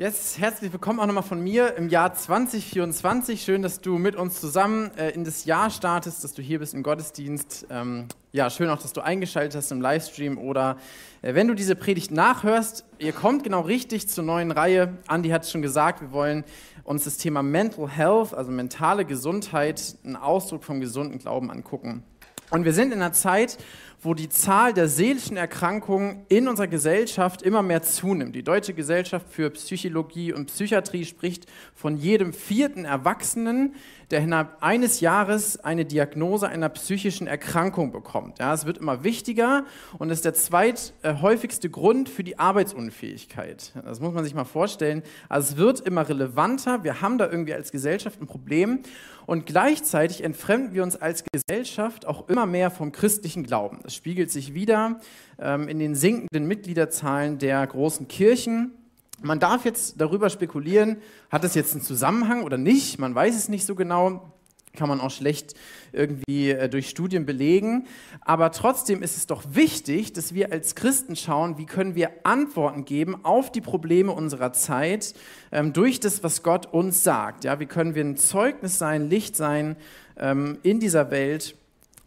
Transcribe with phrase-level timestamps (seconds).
[0.00, 3.42] Yes, herzlich willkommen auch nochmal von mir im Jahr 2024.
[3.42, 6.72] Schön, dass du mit uns zusammen äh, in das Jahr startest, dass du hier bist
[6.72, 7.66] im Gottesdienst.
[7.68, 10.76] Ähm, ja, schön auch, dass du eingeschaltet hast im Livestream oder
[11.20, 12.84] äh, wenn du diese Predigt nachhörst.
[13.00, 14.98] Ihr kommt genau richtig zur neuen Reihe.
[15.08, 16.44] Andi hat es schon gesagt, wir wollen
[16.84, 22.04] uns das Thema Mental Health, also mentale Gesundheit, einen Ausdruck vom gesunden Glauben angucken.
[22.50, 23.58] Und wir sind in einer Zeit,
[24.00, 28.36] wo die Zahl der seelischen Erkrankungen in unserer Gesellschaft immer mehr zunimmt.
[28.36, 33.74] Die Deutsche Gesellschaft für Psychologie und Psychiatrie spricht von jedem vierten Erwachsenen,
[34.10, 38.38] der innerhalb eines Jahres eine Diagnose einer psychischen Erkrankung bekommt.
[38.38, 39.64] Ja, es wird immer wichtiger
[39.98, 43.72] und ist der zweithäufigste Grund für die Arbeitsunfähigkeit.
[43.84, 45.02] Das muss man sich mal vorstellen.
[45.28, 46.84] Also es wird immer relevanter.
[46.84, 48.80] Wir haben da irgendwie als Gesellschaft ein Problem
[49.28, 53.80] und gleichzeitig entfremden wir uns als Gesellschaft auch immer mehr vom christlichen Glauben.
[53.82, 55.00] Das spiegelt sich wieder
[55.38, 58.72] ähm, in den sinkenden Mitgliederzahlen der großen Kirchen.
[59.20, 60.96] Man darf jetzt darüber spekulieren,
[61.28, 62.98] hat das jetzt einen Zusammenhang oder nicht?
[62.98, 64.32] Man weiß es nicht so genau.
[64.78, 65.54] Kann man auch schlecht
[65.92, 67.88] irgendwie äh, durch Studien belegen.
[68.20, 72.84] Aber trotzdem ist es doch wichtig, dass wir als Christen schauen, wie können wir Antworten
[72.84, 75.14] geben auf die Probleme unserer Zeit
[75.50, 77.42] ähm, durch das, was Gott uns sagt.
[77.42, 79.74] Ja, wie können wir ein Zeugnis sein, Licht sein
[80.16, 81.56] ähm, in dieser Welt,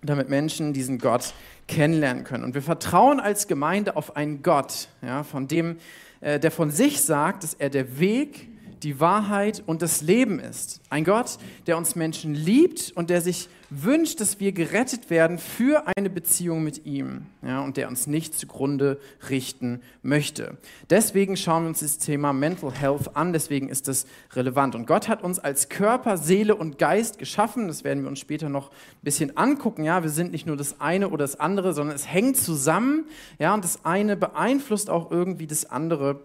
[0.01, 1.33] damit Menschen diesen Gott
[1.67, 2.45] kennenlernen können.
[2.45, 5.75] Und wir vertrauen als Gemeinde auf einen Gott, ja, von dem
[6.21, 8.47] äh, der von sich sagt, dass er der Weg,
[8.83, 10.81] die Wahrheit und das Leben ist.
[10.89, 11.37] Ein Gott,
[11.67, 16.61] der uns Menschen liebt und der sich wünscht, dass wir gerettet werden für eine Beziehung
[16.61, 20.57] mit ihm ja, und der uns nicht zugrunde richten möchte.
[20.89, 24.75] Deswegen schauen wir uns das Thema Mental Health an, deswegen ist das relevant.
[24.75, 28.49] Und Gott hat uns als Körper, Seele und Geist geschaffen, das werden wir uns später
[28.49, 29.85] noch ein bisschen angucken.
[29.85, 33.05] Ja, wir sind nicht nur das eine oder das andere, sondern es hängt zusammen
[33.39, 36.19] ja, und das eine beeinflusst auch irgendwie das andere.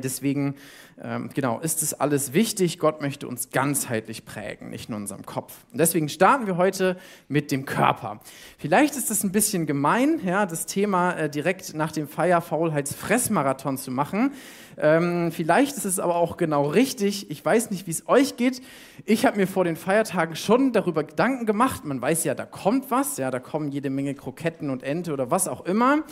[0.00, 0.56] Deswegen
[1.02, 2.78] ähm, genau, ist es alles wichtig.
[2.78, 5.54] Gott möchte uns ganzheitlich prägen, nicht nur unserem Kopf.
[5.72, 6.96] Und deswegen starten wir heute
[7.28, 8.20] mit dem Körper.
[8.58, 13.90] Vielleicht ist es ein bisschen gemein, ja, das Thema äh, direkt nach dem Feierfaulheitsfressmarathon zu
[13.90, 14.32] machen.
[14.76, 17.30] Ähm, vielleicht ist es aber auch genau richtig.
[17.30, 18.62] Ich weiß nicht, wie es euch geht.
[19.04, 21.84] Ich habe mir vor den Feiertagen schon darüber Gedanken gemacht.
[21.84, 23.16] Man weiß ja, da kommt was.
[23.16, 26.04] Ja, da kommen jede Menge Kroketten und Ente oder was auch immer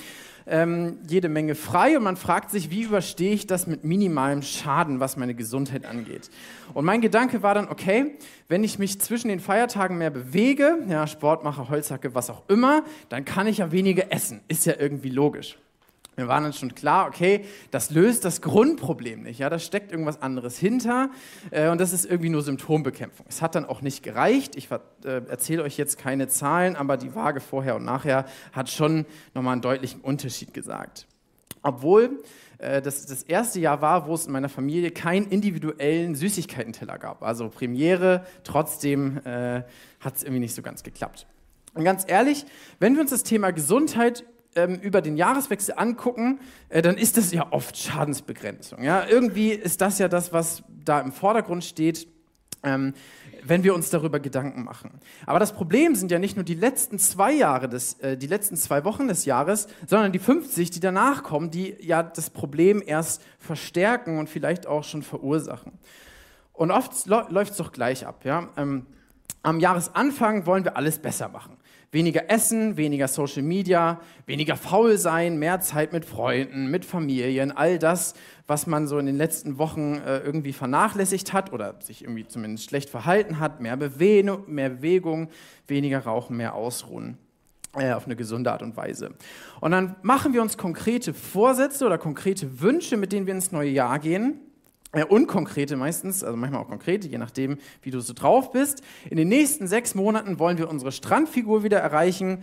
[0.47, 5.01] ähm, jede Menge frei und man fragt sich, wie überstehe ich das mit minimalem Schaden,
[5.01, 6.31] was meine Gesundheit angeht.
[6.75, 8.17] Und mein Gedanke war dann, okay,
[8.49, 12.84] wenn ich mich zwischen den Feiertagen mehr bewege, ja, Sport mache, Holzhacke, was auch immer,
[13.09, 14.41] dann kann ich ja weniger essen.
[14.49, 15.56] Ist ja irgendwie logisch.
[16.16, 19.38] Wir waren dann schon klar, okay, das löst das Grundproblem nicht.
[19.38, 21.10] Ja, da steckt irgendwas anderes hinter
[21.50, 23.26] äh, und das ist irgendwie nur Symptombekämpfung.
[23.28, 24.56] Es hat dann auch nicht gereicht.
[24.56, 29.06] Ich äh, erzähle euch jetzt keine Zahlen, aber die Waage vorher und nachher hat schon
[29.34, 31.06] nochmal einen deutlichen Unterschied gesagt.
[31.62, 32.22] Obwohl
[32.59, 37.22] äh, das das erste Jahr war, wo es in meiner Familie keinen individuellen Süßigkeitenteller gab.
[37.22, 39.62] Also Premiere, trotzdem äh,
[40.00, 41.27] hat es irgendwie nicht so ganz geklappt.
[41.75, 42.44] Und ganz ehrlich,
[42.78, 44.25] wenn wir uns das Thema Gesundheit
[44.55, 48.83] ähm, über den Jahreswechsel angucken, äh, dann ist das ja oft Schadensbegrenzung.
[48.83, 49.06] Ja?
[49.06, 52.09] Irgendwie ist das ja das, was da im Vordergrund steht,
[52.62, 52.94] ähm,
[53.43, 55.00] wenn wir uns darüber Gedanken machen.
[55.25, 58.56] Aber das Problem sind ja nicht nur die letzten zwei Jahre, des, äh, die letzten
[58.56, 63.22] zwei Wochen des Jahres, sondern die 50, die danach kommen, die ja das Problem erst
[63.39, 65.72] verstärken und vielleicht auch schon verursachen.
[66.53, 68.25] Und oft läuft es doch gleich ab.
[68.25, 68.49] Ja?
[68.56, 68.87] Ähm,
[69.43, 71.56] am Jahresanfang wollen wir alles besser machen.
[71.93, 77.81] Weniger essen, weniger Social Media, weniger faul sein, mehr Zeit mit Freunden, mit Familien, all
[77.81, 78.15] das,
[78.47, 82.69] was man so in den letzten Wochen äh, irgendwie vernachlässigt hat oder sich irgendwie zumindest
[82.69, 85.31] schlecht verhalten hat, mehr, Bewe mehr Bewegung,
[85.67, 87.19] weniger Rauchen, mehr Ausruhen
[87.75, 89.11] äh, auf eine gesunde Art und Weise.
[89.61, 93.71] Und dann machen wir uns konkrete Vorsätze oder konkrete Wünsche, mit denen wir ins neue
[93.71, 94.41] Jahr gehen
[94.93, 98.83] äh, unkonkrete meistens, also manchmal auch konkrete, je nachdem, wie du so drauf bist.
[99.09, 102.43] In den nächsten sechs Monaten wollen wir unsere Strandfigur wieder erreichen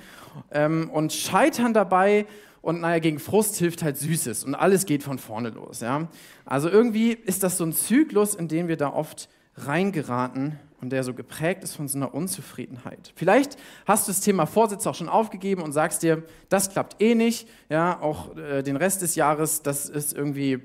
[0.51, 2.25] ähm, und scheitern dabei.
[2.61, 5.79] Und naja, gegen Frust hilft halt Süßes und alles geht von vorne los.
[5.79, 6.09] Ja?
[6.45, 11.03] Also irgendwie ist das so ein Zyklus, in den wir da oft reingeraten und der
[11.03, 13.13] so geprägt ist von so einer Unzufriedenheit.
[13.15, 17.15] Vielleicht hast du das Thema Vorsitz auch schon aufgegeben und sagst dir, das klappt eh
[17.15, 17.47] nicht.
[17.69, 20.59] Ja, auch äh, den Rest des Jahres, das ist irgendwie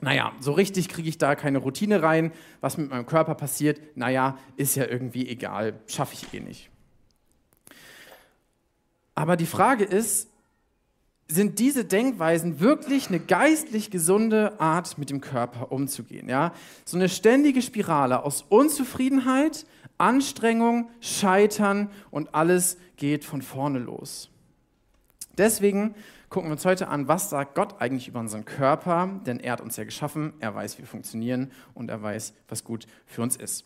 [0.00, 2.32] naja, so richtig kriege ich da keine Routine rein.
[2.60, 6.70] Was mit meinem Körper passiert, naja, ist ja irgendwie egal, schaffe ich eh nicht.
[9.14, 10.28] Aber die Frage ist,
[11.26, 16.28] sind diese Denkweisen wirklich eine geistlich gesunde Art, mit dem Körper umzugehen?
[16.28, 16.54] Ja?
[16.84, 19.66] So eine ständige Spirale aus Unzufriedenheit,
[19.98, 24.30] Anstrengung, Scheitern und alles geht von vorne los.
[25.36, 25.94] Deswegen
[26.28, 29.60] gucken wir uns heute an, was sagt Gott eigentlich über unseren Körper, denn er hat
[29.60, 33.36] uns ja geschaffen, er weiß, wie wir funktionieren und er weiß, was gut für uns
[33.36, 33.64] ist.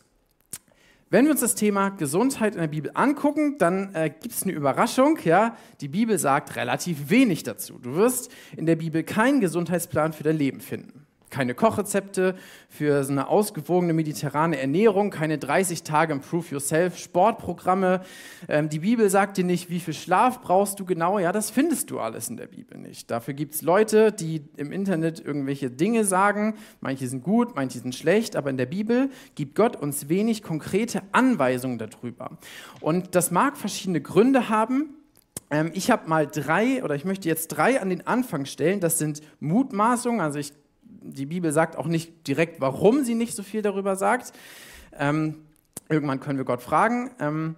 [1.09, 4.53] Wenn wir uns das Thema Gesundheit in der Bibel angucken, dann äh, gibt es eine
[4.53, 5.19] Überraschung.
[5.23, 5.55] Ja?
[5.79, 7.77] Die Bibel sagt relativ wenig dazu.
[7.77, 11.02] Du wirst in der Bibel keinen Gesundheitsplan für dein Leben finden
[11.33, 12.35] keine Kochrezepte
[12.69, 18.01] für so eine ausgewogene mediterrane Ernährung, keine 30 Tage Improve Yourself Sportprogramme.
[18.47, 21.17] Ähm, die Bibel sagt dir nicht, wie viel Schlaf brauchst du genau.
[21.17, 23.09] Ja, das findest du alles in der Bibel nicht.
[23.09, 26.53] Dafür gibt es Leute, die im Internet irgendwelche Dinge sagen.
[26.81, 31.01] Manche sind gut, manche sind schlecht, aber in der Bibel gibt Gott uns wenig konkrete
[31.13, 32.37] Anweisungen darüber.
[32.79, 34.93] Und das mag verschiedene Gründe haben.
[35.49, 38.79] Ähm, ich habe mal drei oder ich möchte jetzt drei an den Anfang stellen.
[38.79, 40.21] Das sind Mutmaßungen.
[40.21, 40.53] Also ich
[41.03, 44.33] die Bibel sagt auch nicht direkt, warum sie nicht so viel darüber sagt.
[44.97, 45.35] Ähm,
[45.89, 47.11] irgendwann können wir Gott fragen.
[47.19, 47.55] Ähm,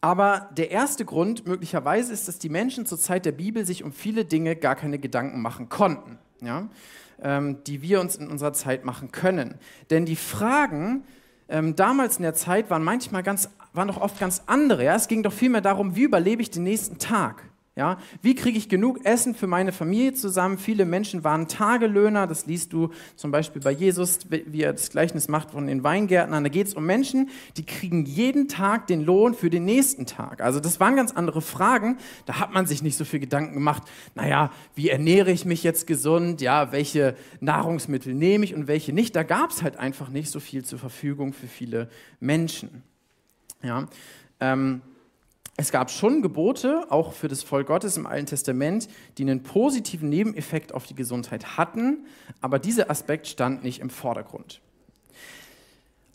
[0.00, 3.92] aber der erste Grund möglicherweise ist, dass die Menschen zur Zeit der Bibel sich um
[3.92, 6.68] viele Dinge gar keine Gedanken machen konnten, ja?
[7.22, 9.56] ähm, die wir uns in unserer Zeit machen können.
[9.90, 11.04] Denn die Fragen
[11.48, 14.84] ähm, damals in der Zeit waren manchmal ganz, waren doch oft ganz andere.
[14.84, 14.94] Ja?
[14.94, 17.49] Es ging doch vielmehr darum, wie überlebe ich den nächsten Tag?
[17.76, 20.58] Ja, wie kriege ich genug Essen für meine Familie zusammen?
[20.58, 25.28] Viele Menschen waren Tagelöhner, das liest du zum Beispiel bei Jesus, wie er das Gleichnis
[25.28, 26.42] macht von den Weingärtnern.
[26.42, 30.40] Da geht es um Menschen, die kriegen jeden Tag den Lohn für den nächsten Tag.
[30.40, 31.98] Also das waren ganz andere Fragen.
[32.26, 33.84] Da hat man sich nicht so viel Gedanken gemacht.
[34.16, 36.40] Naja, wie ernähre ich mich jetzt gesund?
[36.40, 39.14] Ja, welche Nahrungsmittel nehme ich und welche nicht?
[39.14, 41.88] Da gab es halt einfach nicht so viel zur Verfügung für viele
[42.18, 42.82] Menschen.
[43.62, 43.86] Ja.
[44.40, 44.82] Ähm,
[45.56, 48.88] es gab schon Gebote, auch für das Volk Gottes im Alten Testament,
[49.18, 52.06] die einen positiven Nebeneffekt auf die Gesundheit hatten,
[52.40, 54.60] aber dieser Aspekt stand nicht im Vordergrund.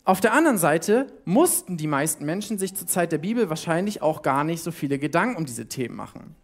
[0.04, 4.22] Auf der anderen Seite mussten die meisten Menschen sich zur Zeit der Bibel wahrscheinlich auch
[4.22, 6.36] gar nicht so viele Gedanken um diese Themen machen.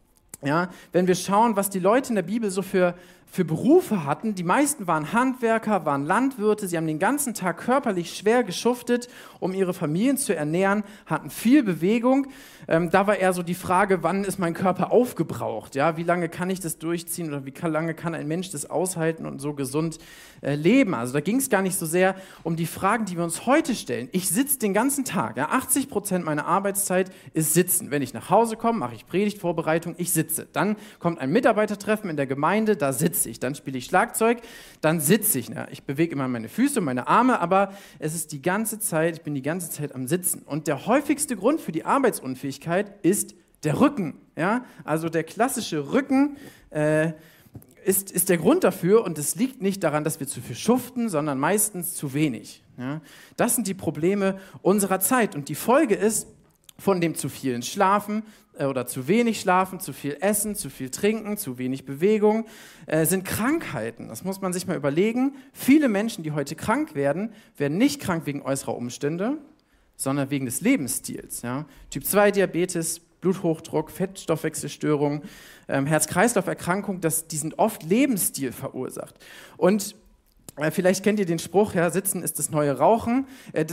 [0.45, 2.97] Ja, wenn wir schauen, was die Leute in der Bibel so für,
[3.33, 8.15] für Berufe hatten, die meisten waren Handwerker, waren Landwirte, sie haben den ganzen Tag körperlich
[8.15, 9.09] schwer geschuftet,
[9.41, 12.27] um ihre Familien zu ernähren, hatten viel Bewegung.
[12.69, 15.75] Ähm, da war eher so die Frage, wann ist mein Körper aufgebraucht?
[15.75, 19.25] Ja, wie lange kann ich das durchziehen oder wie lange kann ein Mensch das aushalten
[19.25, 19.99] und so gesund
[20.43, 20.93] äh, leben?
[20.93, 23.75] Also da ging es gar nicht so sehr um die Fragen, die wir uns heute
[23.75, 24.11] stellen.
[24.13, 27.91] Ich sitze den ganzen Tag, ja, 80 Prozent meiner Arbeitszeit ist Sitzen.
[27.91, 30.47] Wenn ich nach Hause komme, mache ich Predigtvorbereitung, ich sitze.
[30.53, 33.41] Dann kommt ein Mitarbeitertreffen in der Gemeinde, da sitze ich.
[33.41, 34.39] Dann spiele ich Schlagzeug,
[34.81, 35.49] dann sitze ich.
[35.49, 39.17] Ja, ich bewege immer meine Füße und meine Arme, aber es ist die ganze Zeit,
[39.17, 40.43] ich bin die ganze Zeit am Sitzen.
[40.43, 43.35] Und der häufigste Grund für die Arbeitsunfähigkeit ist
[43.65, 44.15] der Rücken.
[44.37, 44.65] Ja?
[44.85, 46.37] Also der klassische Rücken.
[46.71, 47.13] Äh,
[47.85, 51.09] ist, ist der Grund dafür und es liegt nicht daran, dass wir zu viel schuften,
[51.09, 52.63] sondern meistens zu wenig.
[52.79, 53.01] Ja?
[53.37, 56.29] Das sind die Probleme unserer Zeit und die Folge ist,
[56.83, 58.25] von dem zu vielen Schlafen
[58.59, 62.47] äh, oder zu wenig Schlafen, zu viel Essen, zu viel Trinken, zu wenig Bewegung,
[62.87, 64.09] äh, sind Krankheiten.
[64.09, 65.37] Das muss man sich mal überlegen.
[65.53, 69.39] Viele Menschen, die heute krank werden, werden nicht krank wegen äußerer Umstände,
[69.97, 71.43] sondern wegen des Lebensstils.
[71.43, 71.67] Ja?
[71.89, 75.23] Typ 2 Diabetes, Bluthochdruck, Fettstoffwechselstörung,
[75.69, 79.15] ähm, Herz-Kreislauf-Erkrankung, die sind oft Lebensstil verursacht.
[79.57, 79.95] Und
[80.57, 83.29] äh, vielleicht kennt ihr den Spruch, ja, Sitzen ist das neue Rauchen.
[83.53, 83.67] Äh,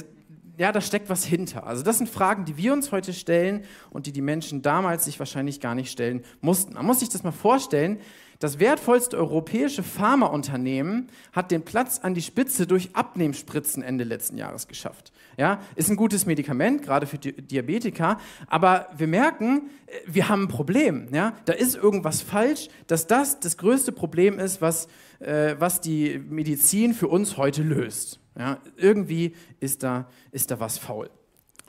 [0.59, 1.65] ja, da steckt was hinter.
[1.65, 5.17] Also das sind Fragen, die wir uns heute stellen und die die Menschen damals sich
[5.17, 6.73] wahrscheinlich gar nicht stellen mussten.
[6.73, 7.97] Man muss sich das mal vorstellen.
[8.39, 14.67] Das wertvollste europäische Pharmaunternehmen hat den Platz an die Spitze durch Abnehmspritzen Ende letzten Jahres
[14.67, 15.13] geschafft.
[15.37, 20.47] Ja, ist ein gutes Medikament, gerade für Diabetiker, aber wir merken, äh, wir haben ein
[20.49, 21.07] Problem.
[21.13, 21.33] Ja?
[21.45, 24.89] Da ist irgendwas falsch, dass das das größte Problem ist, was,
[25.19, 28.19] äh, was die Medizin für uns heute löst.
[28.39, 31.09] Ja, irgendwie ist da, ist da was faul.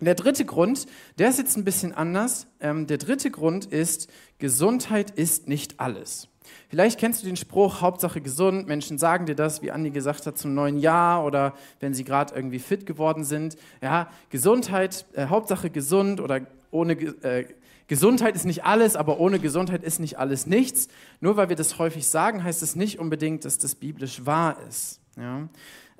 [0.00, 0.86] Der dritte Grund,
[1.18, 2.46] der ist jetzt ein bisschen anders.
[2.60, 4.08] Ähm, der dritte Grund ist,
[4.38, 6.28] Gesundheit ist nicht alles.
[6.68, 8.66] Vielleicht kennst du den Spruch, Hauptsache gesund.
[8.66, 12.34] Menschen sagen dir das, wie Andi gesagt hat, zum neuen Jahr oder wenn sie gerade
[12.34, 13.56] irgendwie fit geworden sind.
[13.82, 17.46] Ja, Gesundheit, äh, Hauptsache gesund oder ohne äh,
[17.88, 20.86] Gesundheit ist nicht alles, aber ohne Gesundheit ist nicht alles nichts.
[21.20, 25.00] Nur weil wir das häufig sagen, heißt es nicht unbedingt, dass das biblisch wahr ist.
[25.16, 25.48] Ja?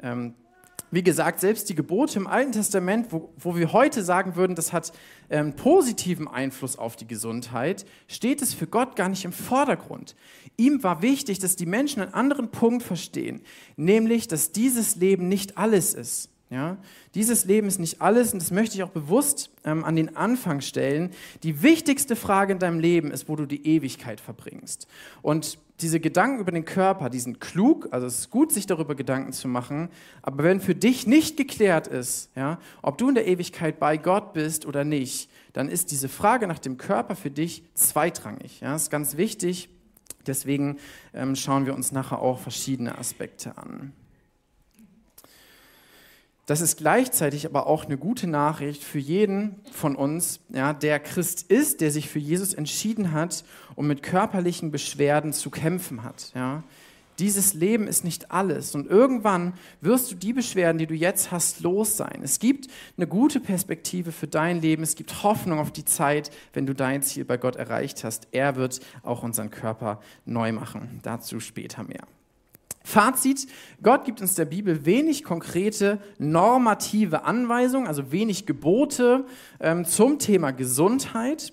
[0.01, 0.35] Ähm,
[0.91, 4.73] wie gesagt, selbst die Gebote im Alten Testament, wo, wo wir heute sagen würden, das
[4.73, 4.93] hat
[5.29, 10.17] ähm, positiven Einfluss auf die Gesundheit, steht es für Gott gar nicht im Vordergrund.
[10.57, 13.43] Ihm war wichtig, dass die Menschen einen anderen Punkt verstehen,
[13.77, 16.31] nämlich, dass dieses Leben nicht alles ist.
[16.51, 16.79] Ja?
[17.15, 20.61] Dieses Leben ist nicht alles und das möchte ich auch bewusst ähm, an den Anfang
[20.61, 21.11] stellen.
[21.45, 24.89] Die wichtigste Frage in deinem Leben ist, wo du die Ewigkeit verbringst.
[25.23, 28.95] Und diese Gedanken über den Körper, die sind klug, also es ist gut, sich darüber
[28.95, 29.89] Gedanken zu machen,
[30.23, 34.33] aber wenn für dich nicht geklärt ist, ja, ob du in der Ewigkeit bei Gott
[34.33, 38.61] bist oder nicht, dann ist diese Frage nach dem Körper für dich zweitrangig.
[38.61, 39.69] Ja, ist ganz wichtig,
[40.27, 40.79] Deswegen
[41.15, 43.93] ähm, schauen wir uns nachher auch verschiedene Aspekte an.
[46.51, 51.49] Das ist gleichzeitig aber auch eine gute Nachricht für jeden von uns, ja, der Christ
[51.49, 53.45] ist, der sich für Jesus entschieden hat
[53.77, 56.33] und mit körperlichen Beschwerden zu kämpfen hat.
[56.35, 56.65] Ja.
[57.21, 61.61] Dieses Leben ist nicht alles und irgendwann wirst du die Beschwerden, die du jetzt hast,
[61.61, 62.19] los sein.
[62.25, 62.67] Es gibt
[62.97, 67.05] eine gute Perspektive für dein Leben, es gibt Hoffnung auf die Zeit, wenn du dein
[67.05, 68.27] Ziel bei Gott erreicht hast.
[68.33, 70.99] Er wird auch unseren Körper neu machen.
[71.05, 72.09] Dazu später mehr.
[72.83, 73.47] Fazit,
[73.83, 79.27] Gott gibt uns der Bibel wenig konkrete normative Anweisungen, also wenig Gebote
[79.61, 81.53] ähm, zum Thema Gesundheit.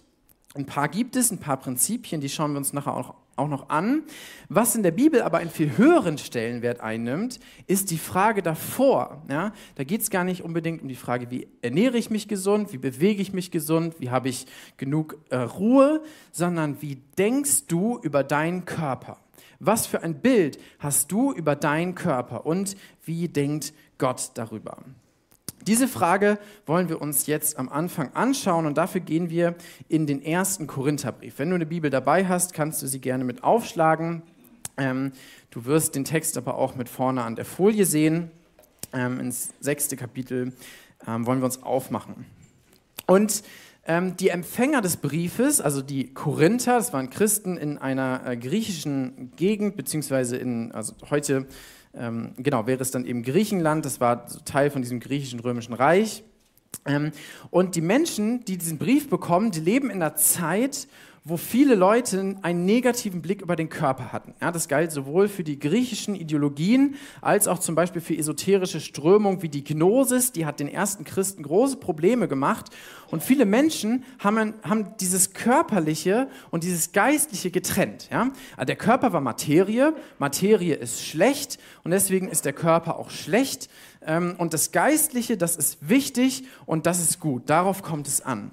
[0.55, 3.69] Ein paar gibt es, ein paar Prinzipien, die schauen wir uns nachher auch, auch noch
[3.69, 4.03] an.
[4.49, 9.21] Was in der Bibel aber einen viel höheren Stellenwert einnimmt, ist die Frage davor.
[9.29, 9.51] Ja?
[9.75, 12.77] Da geht es gar nicht unbedingt um die Frage, wie ernähre ich mich gesund, wie
[12.77, 18.23] bewege ich mich gesund, wie habe ich genug äh, Ruhe, sondern wie denkst du über
[18.23, 19.19] deinen Körper?
[19.59, 24.77] Was für ein Bild hast du über deinen Körper und wie denkt Gott darüber?
[25.65, 29.55] Diese Frage wollen wir uns jetzt am Anfang anschauen und dafür gehen wir
[29.89, 31.39] in den ersten Korintherbrief.
[31.39, 34.21] Wenn du eine Bibel dabei hast, kannst du sie gerne mit aufschlagen.
[34.77, 35.11] Ähm,
[35.49, 38.31] du wirst den Text aber auch mit vorne an der Folie sehen.
[38.93, 40.53] Ähm, ins sechste Kapitel
[41.05, 42.25] ähm, wollen wir uns aufmachen.
[43.07, 43.43] Und
[44.17, 49.77] die Empfänger des Briefes, also die Korinther, das waren Christen in einer äh, griechischen Gegend,
[49.77, 51.47] beziehungsweise in, also heute,
[51.93, 56.25] ähm, genau, wäre es dann eben Griechenland, das war Teil von diesem griechischen römischen Reich.
[56.85, 57.11] Ähm,
[57.49, 60.89] und die Menschen, die diesen Brief bekommen, die leben in einer Zeit,
[61.29, 64.33] wo viele Leute einen negativen Blick über den Körper hatten.
[64.39, 69.41] Ja, das galt sowohl für die griechischen Ideologien als auch zum Beispiel für esoterische Strömungen
[69.41, 70.31] wie die Gnosis.
[70.31, 72.67] Die hat den ersten Christen große Probleme gemacht.
[73.11, 78.07] Und viele Menschen haben, haben dieses Körperliche und dieses Geistliche getrennt.
[78.09, 78.31] Ja?
[78.55, 83.69] Also der Körper war Materie, Materie ist schlecht und deswegen ist der Körper auch schlecht.
[84.05, 87.49] Ähm, und das Geistliche, das ist wichtig und das ist gut.
[87.49, 88.51] Darauf kommt es an.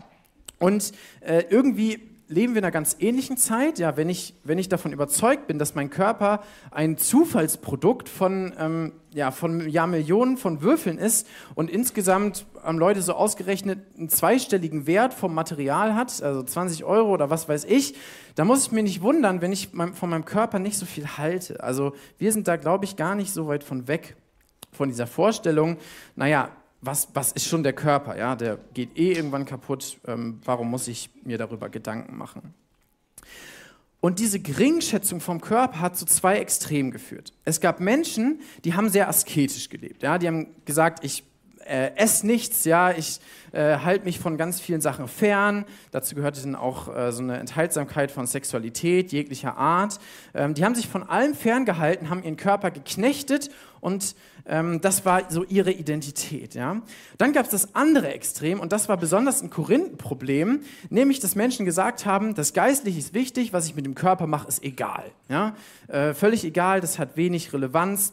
[0.58, 0.90] Und
[1.20, 3.78] äh, irgendwie leben wir in einer ganz ähnlichen Zeit.
[3.78, 8.92] Ja, wenn ich, wenn ich davon überzeugt bin, dass mein Körper ein Zufallsprodukt von, ähm,
[9.12, 14.86] ja, von ja, Millionen von Würfeln ist und insgesamt haben Leute so ausgerechnet einen zweistelligen
[14.86, 17.94] Wert vom Material hat, also 20 Euro oder was weiß ich,
[18.34, 21.62] da muss ich mir nicht wundern, wenn ich von meinem Körper nicht so viel halte.
[21.62, 24.16] Also wir sind da, glaube ich, gar nicht so weit von weg
[24.72, 25.76] von dieser Vorstellung,
[26.16, 26.50] naja,
[26.84, 28.16] was, was ist schon der Körper?
[28.16, 29.98] Ja, der geht eh irgendwann kaputt.
[30.06, 32.54] Ähm, warum muss ich mir darüber Gedanken machen?
[34.00, 37.32] Und diese Geringschätzung vom Körper hat zu zwei Extremen geführt.
[37.44, 40.02] Es gab Menschen, die haben sehr asketisch gelebt.
[40.02, 41.24] Ja, die haben gesagt, ich
[41.66, 43.20] äh, esse nichts, ja, ich
[43.52, 45.64] äh, halte mich von ganz vielen Sachen fern.
[45.90, 49.98] Dazu gehörte dann auch äh, so eine Enthaltsamkeit von Sexualität jeglicher Art.
[50.34, 54.16] Ähm, die haben sich von allem ferngehalten, haben ihren Körper geknechtet und
[54.46, 56.54] ähm, das war so ihre Identität.
[56.54, 56.82] Ja.
[57.18, 61.64] Dann gab es das andere Extrem und das war besonders ein Korinthenproblem, nämlich dass Menschen
[61.64, 65.04] gesagt haben, das Geistliche ist wichtig, was ich mit dem Körper mache, ist egal.
[65.28, 65.54] Ja.
[65.88, 68.12] Äh, völlig egal, das hat wenig Relevanz.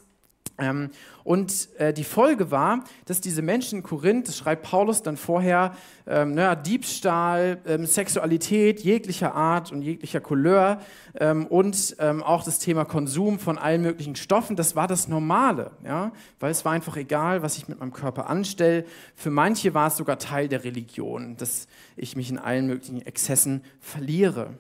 [0.62, 0.90] Ähm,
[1.24, 5.76] und äh, die Folge war, dass diese Menschen in Korinth, das schreibt Paulus dann vorher,
[6.08, 10.80] ähm, naja, Diebstahl, ähm, Sexualität jeglicher Art und jeglicher Couleur
[11.16, 15.72] ähm, und ähm, auch das Thema Konsum von allen möglichen Stoffen, das war das Normale,
[15.84, 16.12] ja?
[16.40, 18.86] weil es war einfach egal, was ich mit meinem Körper anstelle.
[19.16, 23.64] Für manche war es sogar Teil der Religion, dass ich mich in allen möglichen Exzessen
[23.80, 24.56] verliere.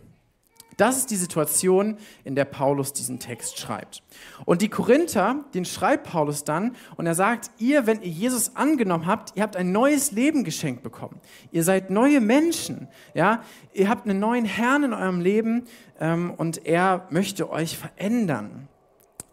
[0.82, 4.02] Das ist die Situation, in der Paulus diesen Text schreibt.
[4.46, 9.06] Und die Korinther, den schreibt Paulus dann und er sagt, ihr, wenn ihr Jesus angenommen
[9.06, 11.22] habt, ihr habt ein neues Leben geschenkt bekommen.
[11.52, 13.44] Ihr seid neue Menschen, ja.
[13.74, 15.66] Ihr habt einen neuen Herrn in eurem Leben
[16.00, 18.68] ähm, und er möchte euch verändern.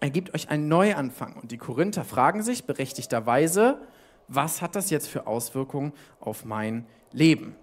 [0.00, 1.33] Er gibt euch einen Neuanfang.
[1.40, 3.81] Und die Korinther fragen sich berechtigterweise,
[4.28, 7.57] was hat das jetzt für Auswirkungen auf mein Leben?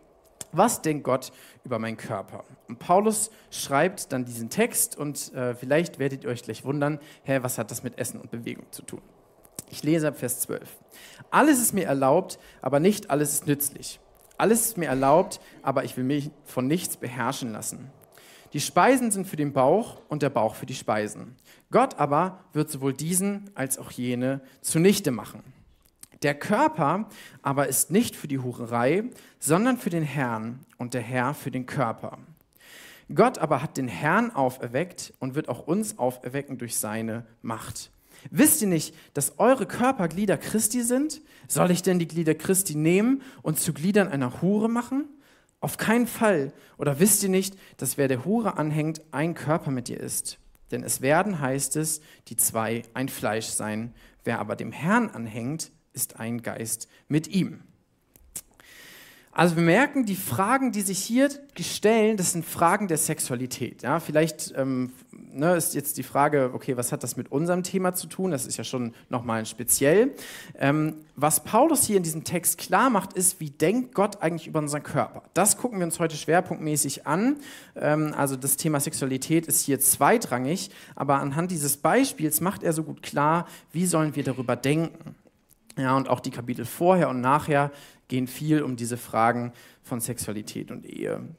[0.52, 1.32] Was denkt Gott
[1.64, 2.44] über meinen Körper?
[2.68, 7.40] Und Paulus schreibt dann diesen Text und äh, vielleicht werdet ihr euch gleich wundern, hä,
[7.42, 9.02] was hat das mit Essen und Bewegung zu tun?
[9.70, 10.70] Ich lese ab Vers 12.
[11.32, 14.00] Alles ist mir erlaubt, aber nicht alles ist nützlich.
[14.38, 17.92] Alles ist mir erlaubt, aber ich will mich von nichts beherrschen lassen.
[18.54, 21.36] Die Speisen sind für den Bauch und der Bauch für die Speisen.
[21.72, 25.44] Gott aber wird sowohl diesen als auch jene zunichte machen.
[26.22, 27.10] Der Körper
[27.42, 29.04] aber ist nicht für die Hurerei,
[29.40, 32.18] sondern für den Herrn und der Herr für den Körper.
[33.14, 37.92] Gott aber hat den Herrn auferweckt und wird auch uns auferwecken durch seine Macht.
[38.32, 41.22] Wisst ihr nicht, dass eure Körper Glieder Christi sind?
[41.48, 45.06] Soll ich denn die Glieder Christi nehmen und zu Gliedern einer Hure machen?
[45.60, 46.52] Auf keinen Fall.
[46.78, 50.40] Oder wisst ihr nicht, dass wer der Hure anhängt, ein Körper mit dir ist?
[50.72, 53.94] Denn es werden, heißt es, die zwei ein Fleisch sein.
[54.24, 57.62] Wer aber dem Herrn anhängt, ist ein Geist mit ihm.
[59.38, 63.84] Also wir merken, die Fragen, die sich hier stellen, das sind Fragen der Sexualität.
[63.84, 67.94] Ja, vielleicht ähm, ne, ist jetzt die Frage, okay, was hat das mit unserem Thema
[67.94, 68.32] zu tun?
[68.32, 70.16] Das ist ja schon nochmal speziell.
[70.58, 74.60] Ähm, was Paulus hier in diesem Text klar macht, ist, wie denkt Gott eigentlich über
[74.60, 75.24] unseren Körper?
[75.34, 77.36] Das gucken wir uns heute schwerpunktmäßig an.
[77.76, 82.84] Ähm, also das Thema Sexualität ist hier zweitrangig, aber anhand dieses Beispiels macht er so
[82.84, 85.16] gut klar, wie sollen wir darüber denken.
[85.78, 87.72] Ja, und auch die Kapitel vorher und nachher
[88.08, 89.52] gehen viel um diese Fragen
[89.84, 91.36] von Sexualität und Ehe.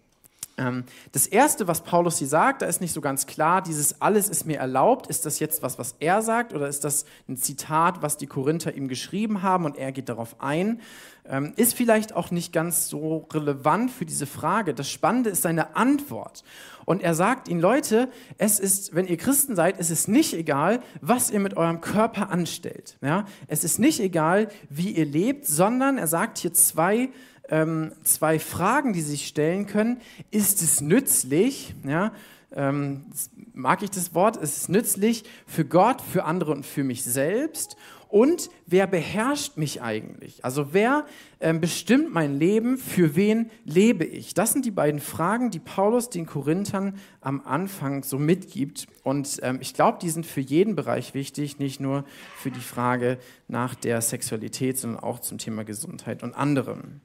[0.59, 4.29] Ähm, das Erste, was Paulus hier sagt, da ist nicht so ganz klar, dieses alles
[4.29, 8.01] ist mir erlaubt, ist das jetzt was, was er sagt oder ist das ein Zitat,
[8.03, 10.81] was die Korinther ihm geschrieben haben und er geht darauf ein?
[11.29, 14.75] Ähm, ist vielleicht auch nicht ganz so relevant für diese Frage.
[14.75, 16.45] Das Spannende ist seine Antwort.
[16.85, 18.09] Und er sagt ihnen, Leute,
[18.39, 22.31] es ist, wenn ihr Christen seid, es ist nicht egal, was ihr mit eurem Körper
[22.31, 22.97] anstellt.
[23.03, 23.25] Ja?
[23.49, 27.11] Es ist nicht egal, wie ihr lebt, sondern er sagt hier zwei
[27.49, 30.01] ähm, zwei Fragen, die sich stellen können.
[30.31, 31.75] Ist es nützlich?
[31.87, 32.13] Ja,
[32.53, 33.07] ähm,
[33.53, 34.37] mag ich das Wort?
[34.37, 37.77] Ist es nützlich für Gott, für andere und für mich selbst?
[38.09, 40.45] Und wer beherrscht mich eigentlich?
[40.45, 41.07] Also wer
[41.41, 42.79] ähm, bestimmt mein Leben?
[42.79, 44.33] Für wen lebe ich?
[44.33, 48.87] Das sind die beiden Fragen, die Paulus den Korinthern am Anfang so mitgibt.
[49.03, 52.05] Und ähm, ich glaube, die sind für jeden Bereich wichtig, nicht nur
[52.37, 57.01] für die Frage nach der Sexualität, sondern auch zum Thema Gesundheit und anderem.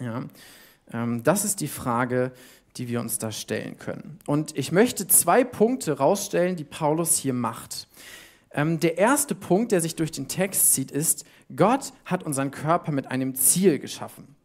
[0.00, 0.24] Ja,
[0.92, 2.32] ähm, das ist die Frage,
[2.76, 4.18] die wir uns da stellen können.
[4.26, 7.88] Und ich möchte zwei Punkte rausstellen, die Paulus hier macht.
[8.50, 11.24] Ähm, der erste Punkt, der sich durch den Text zieht, ist,
[11.54, 14.36] Gott hat unseren Körper mit einem Ziel geschaffen.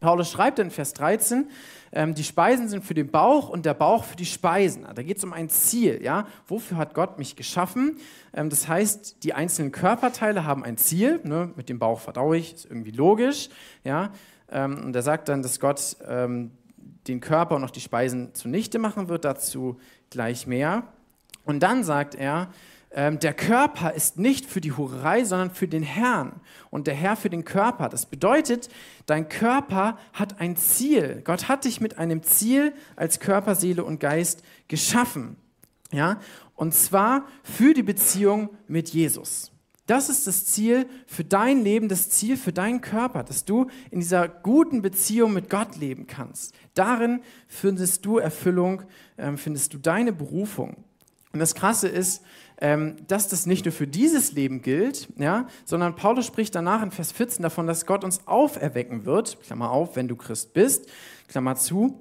[0.00, 1.48] Paulus schreibt in Vers 13,
[1.92, 4.86] ähm, die Speisen sind für den Bauch und der Bauch für die Speisen.
[4.94, 6.02] Da geht es um ein Ziel.
[6.02, 6.26] Ja?
[6.46, 7.96] Wofür hat Gott mich geschaffen?
[8.34, 11.20] Ähm, das heißt, die einzelnen Körperteile haben ein Ziel.
[11.24, 11.52] Ne?
[11.56, 13.48] Mit dem Bauch verdaue ich, ist irgendwie logisch.
[13.82, 14.10] Ja?
[14.54, 16.52] Ähm, und er sagt dann, dass Gott ähm,
[17.06, 19.78] den Körper und auch die Speisen zunichte machen wird, dazu
[20.08, 20.84] gleich mehr.
[21.44, 22.48] Und dann sagt er,
[22.96, 27.16] ähm, der Körper ist nicht für die Hurerei, sondern für den Herrn und der Herr
[27.16, 27.88] für den Körper.
[27.88, 28.68] Das bedeutet,
[29.06, 31.20] dein Körper hat ein Ziel.
[31.24, 35.36] Gott hat dich mit einem Ziel als Körper, Seele und Geist geschaffen.
[35.90, 36.20] Ja?
[36.54, 39.50] Und zwar für die Beziehung mit Jesus.
[39.86, 44.00] Das ist das Ziel für dein Leben, das Ziel für deinen Körper, dass du in
[44.00, 46.54] dieser guten Beziehung mit Gott leben kannst.
[46.72, 48.82] Darin findest du Erfüllung,
[49.18, 50.76] ähm, findest du deine Berufung.
[51.34, 52.22] Und das Krasse ist,
[52.58, 56.92] ähm, dass das nicht nur für dieses Leben gilt, ja, sondern Paulus spricht danach in
[56.92, 60.86] Vers 14 davon, dass Gott uns auferwecken wird, Klammer auf, wenn du Christ bist,
[61.28, 62.00] Klammer zu.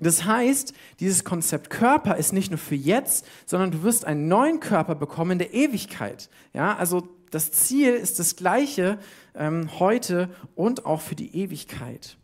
[0.00, 4.58] Das heißt, dieses Konzept Körper ist nicht nur für jetzt, sondern du wirst einen neuen
[4.58, 6.28] Körper bekommen in der Ewigkeit.
[6.52, 8.98] Ja, also das Ziel ist das gleiche
[9.34, 12.16] ähm, heute und auch für die Ewigkeit.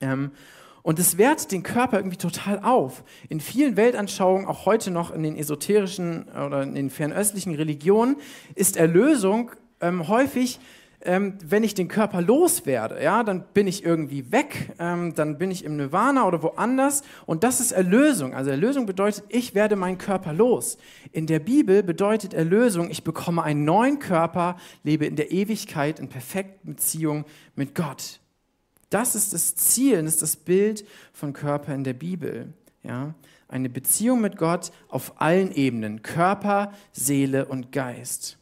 [0.00, 0.30] Ähm,
[0.82, 3.02] und es wehrt den Körper irgendwie total auf.
[3.28, 8.16] In vielen Weltanschauungen, auch heute noch in den esoterischen oder in den fernöstlichen Religionen,
[8.54, 10.60] ist Erlösung ähm, häufig
[11.02, 15.50] ähm, wenn ich den Körper loswerde, ja, dann bin ich irgendwie weg, ähm, dann bin
[15.50, 18.34] ich im Nirvana oder woanders und das ist Erlösung.
[18.34, 20.76] Also Erlösung bedeutet, ich werde meinen Körper los.
[21.12, 26.08] In der Bibel bedeutet Erlösung, ich bekomme einen neuen Körper, lebe in der Ewigkeit in
[26.08, 28.20] perfekter Beziehung mit Gott.
[28.90, 32.52] Das ist das Ziel, das ist das Bild von Körper in der Bibel.
[32.82, 33.14] Ja?
[33.48, 38.39] Eine Beziehung mit Gott auf allen Ebenen, Körper, Seele und Geist.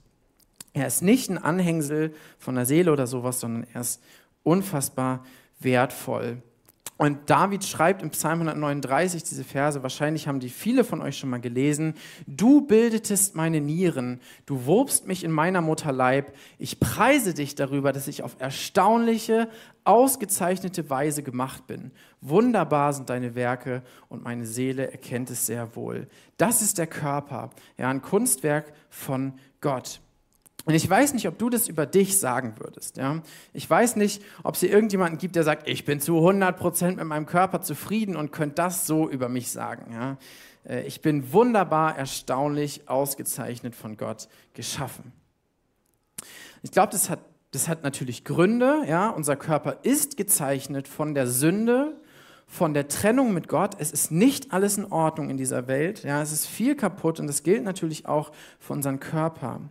[0.72, 4.02] Er ist nicht ein Anhängsel von der Seele oder sowas, sondern er ist
[4.42, 5.24] unfassbar
[5.60, 6.42] wertvoll.
[6.98, 11.30] Und David schreibt im Psalm 139 diese Verse, wahrscheinlich haben die viele von euch schon
[11.30, 11.94] mal gelesen.
[12.26, 16.34] Du bildetest meine Nieren, du wobst mich in meiner Mutter Leib.
[16.58, 19.48] Ich preise dich darüber, dass ich auf erstaunliche,
[19.84, 21.92] ausgezeichnete Weise gemacht bin.
[22.20, 26.08] Wunderbar sind deine Werke und meine Seele erkennt es sehr wohl.
[26.36, 30.00] Das ist der Körper, ja, ein Kunstwerk von Gott.
[30.68, 32.98] Und ich weiß nicht, ob du das über dich sagen würdest.
[32.98, 33.22] Ja?
[33.54, 37.04] Ich weiß nicht, ob es hier irgendjemanden gibt, der sagt, ich bin zu 100% mit
[37.06, 39.90] meinem Körper zufrieden und könnte das so über mich sagen.
[39.94, 40.18] Ja?
[40.68, 45.14] Äh, ich bin wunderbar, erstaunlich, ausgezeichnet von Gott geschaffen.
[46.62, 47.20] Ich glaube, das hat,
[47.52, 48.82] das hat natürlich Gründe.
[48.86, 49.08] Ja?
[49.08, 51.96] Unser Körper ist gezeichnet von der Sünde,
[52.46, 53.76] von der Trennung mit Gott.
[53.78, 56.04] Es ist nicht alles in Ordnung in dieser Welt.
[56.04, 56.20] Ja?
[56.20, 59.62] Es ist viel kaputt und das gilt natürlich auch für unseren Körper.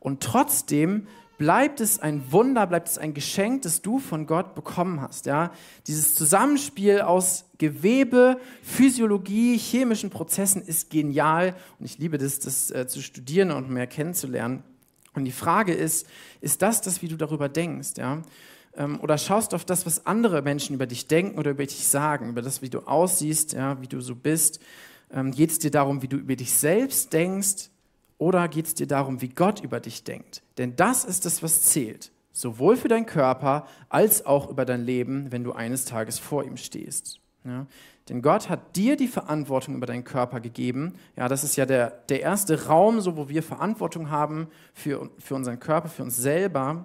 [0.00, 1.06] Und trotzdem
[1.40, 5.24] bleibt es ein Wunder, bleibt es ein Geschenk, das du von Gott bekommen hast.
[5.24, 5.52] Ja?
[5.86, 12.86] Dieses Zusammenspiel aus Gewebe, Physiologie, chemischen Prozessen ist genial und ich liebe das, das äh,
[12.86, 14.62] zu studieren und mehr kennenzulernen.
[15.14, 16.06] Und die Frage ist,
[16.42, 17.92] ist das das, wie du darüber denkst?
[17.96, 18.20] Ja?
[18.76, 22.28] Ähm, oder schaust auf das, was andere Menschen über dich denken oder über dich sagen,
[22.28, 24.60] über das, wie du aussiehst, ja, wie du so bist?
[25.10, 27.70] Ähm, geht es dir darum, wie du über dich selbst denkst
[28.20, 30.42] oder geht es dir darum, wie Gott über dich denkt?
[30.58, 35.32] Denn das ist es, was zählt, sowohl für deinen Körper als auch über dein Leben,
[35.32, 37.18] wenn du eines Tages vor ihm stehst.
[37.44, 37.66] Ja?
[38.10, 40.96] Denn Gott hat dir die Verantwortung über deinen Körper gegeben.
[41.16, 45.34] Ja, das ist ja der, der erste Raum, so wo wir Verantwortung haben für, für
[45.34, 46.84] unseren Körper, für uns selber.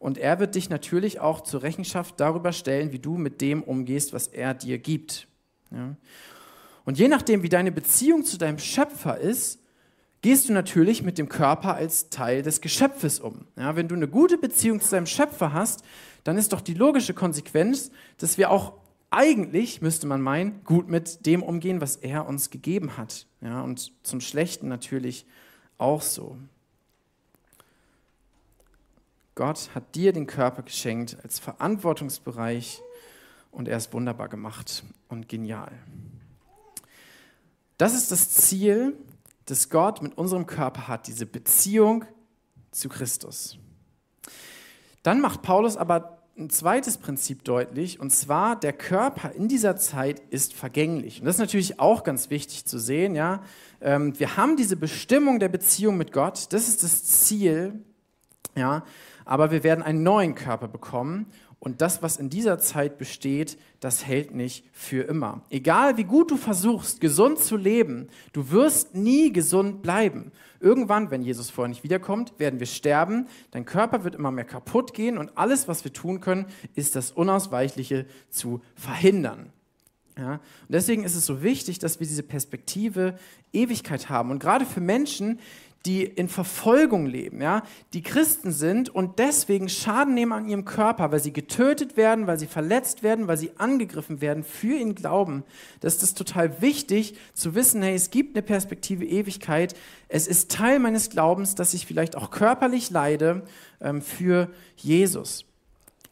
[0.00, 4.12] Und er wird dich natürlich auch zur Rechenschaft darüber stellen, wie du mit dem umgehst,
[4.12, 5.28] was er dir gibt.
[5.70, 5.94] Ja?
[6.84, 9.60] Und je nachdem, wie deine Beziehung zu deinem Schöpfer ist,
[10.24, 13.46] gehst du natürlich mit dem Körper als Teil des Geschöpfes um.
[13.56, 15.84] Ja, wenn du eine gute Beziehung zu deinem Schöpfer hast,
[16.24, 18.72] dann ist doch die logische Konsequenz, dass wir auch
[19.10, 23.26] eigentlich, müsste man meinen, gut mit dem umgehen, was er uns gegeben hat.
[23.42, 25.26] Ja, und zum Schlechten natürlich
[25.76, 26.38] auch so.
[29.34, 32.80] Gott hat dir den Körper geschenkt als Verantwortungsbereich
[33.50, 35.72] und er ist wunderbar gemacht und genial.
[37.76, 38.96] Das ist das Ziel,
[39.46, 42.04] das Gott mit unserem Körper hat, diese Beziehung
[42.70, 43.58] zu Christus.
[45.02, 50.20] Dann macht Paulus aber ein zweites Prinzip deutlich, und zwar der Körper in dieser Zeit
[50.30, 51.20] ist vergänglich.
[51.20, 53.14] Und das ist natürlich auch ganz wichtig zu sehen.
[53.14, 53.42] Ja?
[53.80, 57.84] Ähm, wir haben diese Bestimmung der Beziehung mit Gott, das ist das Ziel,
[58.56, 58.84] ja?
[59.24, 61.26] aber wir werden einen neuen Körper bekommen
[61.64, 65.40] und das, was in dieser Zeit besteht, das hält nicht für immer.
[65.48, 70.30] Egal wie gut du versuchst, gesund zu leben, du wirst nie gesund bleiben.
[70.60, 74.92] Irgendwann, wenn Jesus vorher nicht wiederkommt, werden wir sterben, dein Körper wird immer mehr kaputt
[74.92, 79.50] gehen und alles, was wir tun können, ist das Unausweichliche zu verhindern.
[80.18, 83.18] Ja, und deswegen ist es so wichtig, dass wir diese Perspektive
[83.52, 84.30] Ewigkeit haben.
[84.30, 85.40] Und gerade für Menschen,
[85.86, 91.12] die in Verfolgung leben, ja, die Christen sind und deswegen Schaden nehmen an ihrem Körper,
[91.12, 95.44] weil sie getötet werden, weil sie verletzt werden, weil sie angegriffen werden für ihren Glauben.
[95.80, 99.74] Das ist total wichtig zu wissen, hey, es gibt eine Perspektive Ewigkeit.
[100.08, 103.42] Es ist Teil meines Glaubens, dass ich vielleicht auch körperlich leide
[103.82, 105.44] ähm, für Jesus.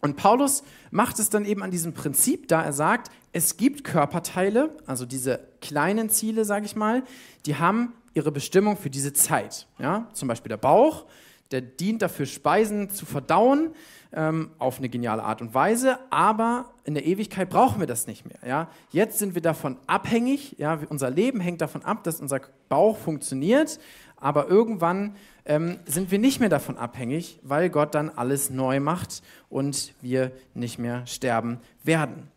[0.03, 2.63] Und Paulus macht es dann eben an diesem Prinzip da.
[2.63, 7.05] Er sagt, es gibt Körperteile, also diese kleinen Ziele, sage ich mal,
[7.47, 9.67] die haben ihre Bestimmung für diese Zeit.
[9.79, 10.09] Ja?
[10.13, 11.07] Zum Beispiel der Bauch,
[11.51, 13.75] der dient dafür, Speisen zu verdauen
[14.13, 18.27] ähm, auf eine geniale Art und Weise, aber in der Ewigkeit brauchen wir das nicht
[18.27, 18.39] mehr.
[18.47, 18.69] Ja?
[18.91, 20.79] Jetzt sind wir davon abhängig, ja?
[20.89, 23.79] unser Leben hängt davon ab, dass unser Bauch funktioniert,
[24.17, 29.23] aber irgendwann ähm, sind wir nicht mehr davon abhängig, weil Gott dann alles neu macht
[29.49, 32.32] und wir nicht mehr sterben werden.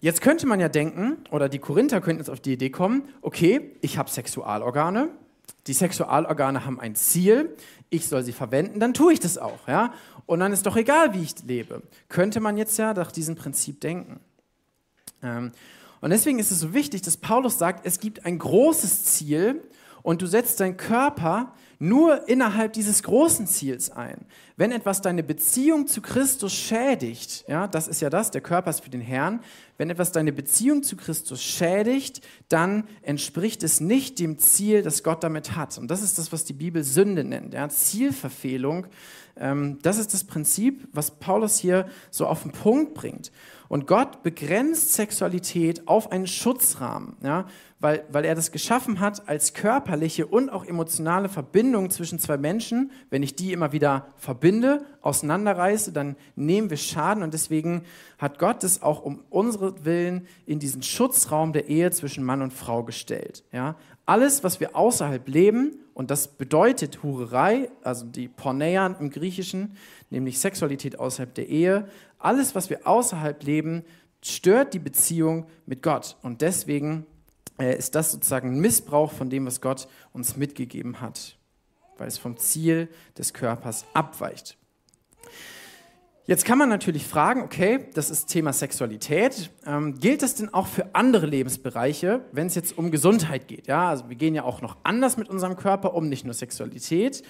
[0.00, 3.72] Jetzt könnte man ja denken, oder die Korinther könnten jetzt auf die Idee kommen, okay,
[3.80, 5.08] ich habe Sexualorgane,
[5.66, 7.56] die Sexualorgane haben ein Ziel,
[7.90, 9.92] ich soll sie verwenden, dann tue ich das auch, ja?
[10.26, 11.82] Und dann ist doch egal, wie ich lebe.
[12.08, 14.20] Könnte man jetzt ja nach diesem Prinzip denken.
[15.22, 15.52] Ähm,
[16.00, 19.62] und deswegen ist es so wichtig, dass Paulus sagt, es gibt ein großes Ziel
[20.02, 24.24] und du setzt deinen Körper nur innerhalb dieses großen Ziels ein.
[24.56, 28.80] Wenn etwas deine Beziehung zu Christus schädigt, ja, das ist ja das, der Körper ist
[28.80, 29.40] für den Herrn,
[29.76, 35.22] wenn etwas deine Beziehung zu Christus schädigt, dann entspricht es nicht dem Ziel, das Gott
[35.22, 35.76] damit hat.
[35.76, 38.86] Und das ist das, was die Bibel Sünde nennt, ja, Zielverfehlung.
[39.38, 43.30] Ähm, das ist das Prinzip, was Paulus hier so auf den Punkt bringt.
[43.68, 47.46] Und Gott begrenzt Sexualität auf einen Schutzrahmen, ja,
[47.86, 52.90] weil, weil er das geschaffen hat als körperliche und auch emotionale Verbindung zwischen zwei Menschen.
[53.10, 57.84] Wenn ich die immer wieder verbinde, auseinanderreiße, dann nehmen wir Schaden und deswegen
[58.18, 62.52] hat Gott es auch um unsere Willen in diesen Schutzraum der Ehe zwischen Mann und
[62.52, 63.44] Frau gestellt.
[63.52, 63.76] Ja.
[64.04, 69.76] Alles, was wir außerhalb leben, und das bedeutet Hurerei, also die Porneia im Griechischen,
[70.10, 73.84] nämlich Sexualität außerhalb der Ehe, alles, was wir außerhalb leben,
[74.22, 76.16] stört die Beziehung mit Gott.
[76.22, 77.06] Und deswegen
[77.58, 81.36] ist das sozusagen ein Missbrauch von dem, was Gott uns mitgegeben hat,
[81.98, 84.56] weil es vom Ziel des Körpers abweicht.
[86.28, 89.48] Jetzt kann man natürlich fragen, okay, das ist Thema Sexualität.
[89.64, 93.68] Ähm, gilt das denn auch für andere Lebensbereiche, wenn es jetzt um Gesundheit geht?
[93.68, 97.22] Ja, also wir gehen ja auch noch anders mit unserem Körper um, nicht nur Sexualität.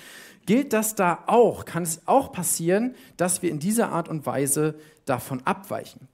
[0.46, 1.66] Gilt das da auch?
[1.66, 6.08] Kann es auch passieren, dass wir in dieser Art und Weise davon abweichen?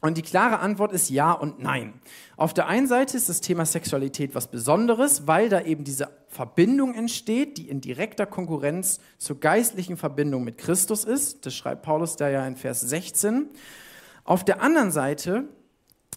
[0.00, 2.00] Und die klare Antwort ist ja und nein.
[2.36, 6.94] Auf der einen Seite ist das Thema Sexualität was Besonderes, weil da eben diese Verbindung
[6.94, 11.46] entsteht, die in direkter Konkurrenz zur geistlichen Verbindung mit Christus ist.
[11.46, 13.48] Das schreibt Paulus da ja in Vers 16.
[14.22, 15.48] Auf der anderen Seite,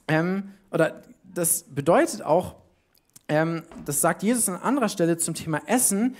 [0.08, 2.56] ähm, oder das bedeutet auch,
[3.30, 6.16] ähm, das sagt Jesus an anderer Stelle zum Thema Essen,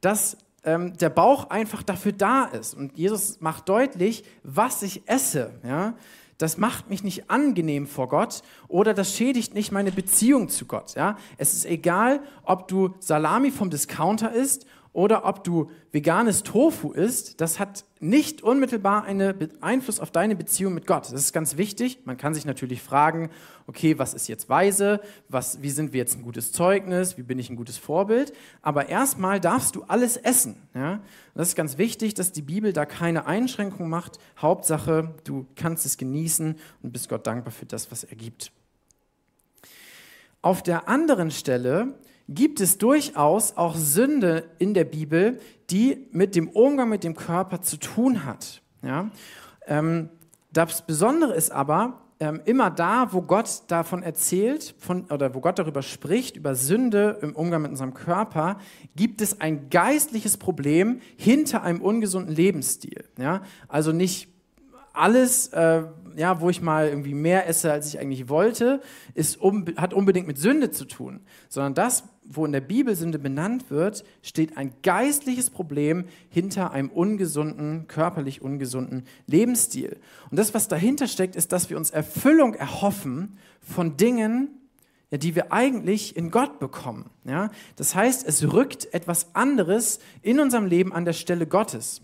[0.00, 2.74] dass ähm, der Bauch einfach dafür da ist.
[2.74, 5.52] Und Jesus macht deutlich, was ich esse.
[5.64, 5.94] Ja?
[6.38, 10.94] Das macht mich nicht angenehm vor Gott oder das schädigt nicht meine Beziehung zu Gott.
[10.94, 11.16] Ja?
[11.38, 17.40] Es ist egal, ob du Salami vom Discounter isst oder ob du veganes Tofu isst,
[17.40, 21.04] das hat nicht unmittelbar einen Einfluss auf deine Beziehung mit Gott.
[21.04, 22.00] Das ist ganz wichtig.
[22.04, 23.30] Man kann sich natürlich fragen,
[23.66, 25.00] okay, was ist jetzt weise?
[25.28, 27.16] Was, wie sind wir jetzt ein gutes Zeugnis?
[27.16, 28.34] Wie bin ich ein gutes Vorbild?
[28.60, 30.56] Aber erstmal darfst du alles essen.
[30.74, 31.00] Ja?
[31.34, 34.18] Das ist ganz wichtig, dass die Bibel da keine Einschränkung macht.
[34.38, 38.52] Hauptsache, du kannst es genießen und bist Gott dankbar für das, was er gibt.
[40.42, 41.94] Auf der anderen Stelle
[42.28, 45.38] gibt es durchaus auch Sünde in der Bibel,
[45.70, 48.62] die mit dem Umgang mit dem Körper zu tun hat.
[48.82, 49.10] Ja?
[49.66, 50.08] Ähm,
[50.52, 55.58] das Besondere ist aber, ähm, immer da, wo Gott davon erzählt von, oder wo Gott
[55.58, 58.58] darüber spricht, über Sünde im Umgang mit unserem Körper,
[58.94, 63.04] gibt es ein geistliches Problem hinter einem ungesunden Lebensstil.
[63.18, 63.42] Ja?
[63.68, 64.28] Also nicht
[64.94, 65.82] alles, äh,
[66.16, 68.80] ja, wo ich mal irgendwie mehr esse, als ich eigentlich wollte,
[69.12, 73.18] ist, um, hat unbedingt mit Sünde zu tun, sondern das, wo in der Bibel Sünde
[73.18, 79.98] benannt wird, steht ein geistliches Problem hinter einem ungesunden, körperlich ungesunden Lebensstil.
[80.30, 84.48] Und das, was dahinter steckt, ist, dass wir uns Erfüllung erhoffen von Dingen,
[85.10, 87.10] ja, die wir eigentlich in Gott bekommen.
[87.24, 87.50] Ja?
[87.76, 92.02] Das heißt, es rückt etwas anderes in unserem Leben an der Stelle Gottes.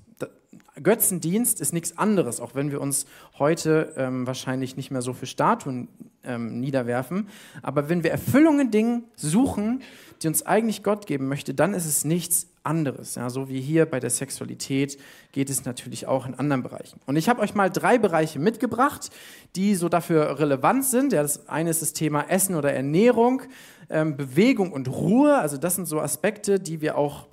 [0.80, 3.06] Götzendienst ist nichts anderes, auch wenn wir uns
[3.38, 5.88] heute ähm, wahrscheinlich nicht mehr so für Statuen
[6.24, 7.28] ähm, niederwerfen.
[7.62, 9.82] Aber wenn wir Erfüllung in Dingen suchen,
[10.22, 13.16] die uns eigentlich Gott geben möchte, dann ist es nichts anderes.
[13.16, 14.98] Ja, so wie hier bei der Sexualität
[15.32, 17.00] geht es natürlich auch in anderen Bereichen.
[17.06, 19.11] Und ich habe euch mal drei Bereiche mitgebracht,
[19.56, 21.12] die so dafür relevant sind.
[21.12, 23.42] Ja, das eine ist das Thema Essen oder Ernährung,
[23.90, 25.37] ähm, Bewegung und Ruhe.
[25.37, 27.26] Also das sind so Aspekte, die wir auch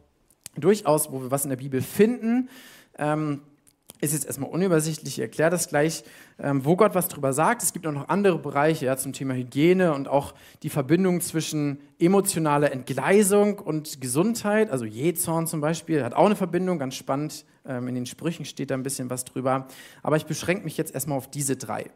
[0.58, 2.50] durchaus, wo wir was in der Bibel finden.
[3.00, 3.42] Ähm,
[4.02, 6.04] ist jetzt erstmal unübersichtlich, ich erkläre das gleich,
[6.40, 7.64] ähm, wo Gott was drüber sagt.
[7.64, 10.34] Es gibt auch noch andere Bereiche ja, zum Thema Hygiene und auch
[10.64, 14.70] die Verbindung zwischen emotionaler Entgleisung und Gesundheit.
[14.72, 17.46] Also Jezorn zum Beispiel hat auch eine Verbindung, ganz spannend.
[17.66, 19.68] Ähm, in den Sprüchen steht da ein bisschen was drüber.
[20.02, 21.92] Aber ich beschränke mich jetzt erstmal auf diese drei.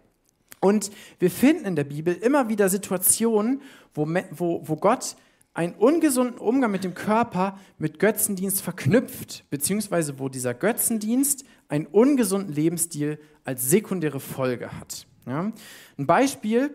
[0.60, 3.62] Und wir finden in der Bibel immer wieder Situationen,
[3.94, 5.16] wo, wo, wo Gott
[5.54, 12.54] einen ungesunden Umgang mit dem Körper mit Götzendienst verknüpft, beziehungsweise wo dieser Götzendienst einen ungesunden
[12.54, 15.06] Lebensstil als sekundäre Folge hat.
[15.28, 15.52] Ja?
[15.98, 16.72] Ein Beispiel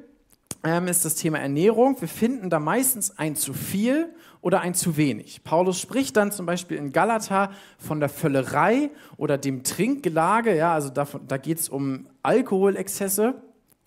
[0.64, 2.00] ähm, ist das Thema Ernährung.
[2.00, 5.42] Wir finden da meistens ein zu viel oder ein zu wenig.
[5.42, 10.56] Paulus spricht dann zum Beispiel in Galata von der Völlerei oder dem Trinkgelage.
[10.56, 13.42] Ja, also davon, da geht es um Alkoholexzesse.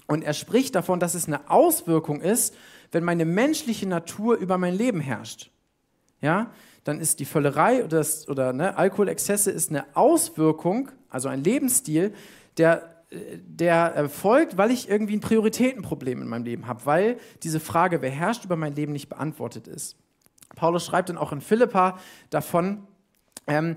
[0.07, 2.53] Und er spricht davon, dass es eine Auswirkung ist
[2.91, 5.51] wenn meine menschliche Natur über mein Leben herrscht,
[6.21, 6.51] ja,
[6.83, 12.13] dann ist die Völlerei oder, das, oder ne, Alkoholexzesse ist eine Auswirkung, also ein Lebensstil,
[12.57, 18.01] der, der erfolgt, weil ich irgendwie ein Prioritätenproblem in meinem Leben habe, weil diese Frage,
[18.01, 19.97] wer herrscht über mein Leben, nicht beantwortet ist.
[20.55, 21.99] Paulus schreibt dann auch in Philippa
[22.29, 22.87] davon,
[23.47, 23.75] ähm, äh,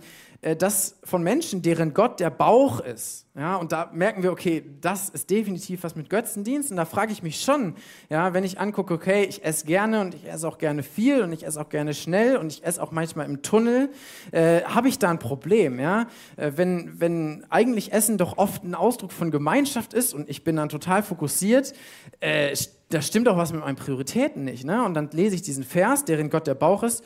[0.59, 3.24] das von Menschen, deren Gott der Bauch ist.
[3.37, 6.70] Ja, und da merken wir, okay, das ist definitiv was mit Götzendienst.
[6.70, 7.74] Und da frage ich mich schon,
[8.11, 11.33] ja, wenn ich angucke, okay, ich esse gerne und ich esse auch gerne viel und
[11.33, 13.90] ich esse auch gerne schnell und ich esse auch manchmal im Tunnel,
[14.33, 15.80] äh, habe ich da ein Problem.
[15.80, 16.07] Ja?
[16.37, 20.57] Äh, wenn, wenn eigentlich Essen doch oft ein Ausdruck von Gemeinschaft ist und ich bin
[20.57, 21.72] dann total fokussiert,
[22.20, 22.54] äh,
[22.90, 24.64] da stimmt doch was mit meinen Prioritäten nicht.
[24.64, 24.85] Ne?
[24.85, 27.02] Und dann lese ich diesen Vers, deren Gott der Bauch ist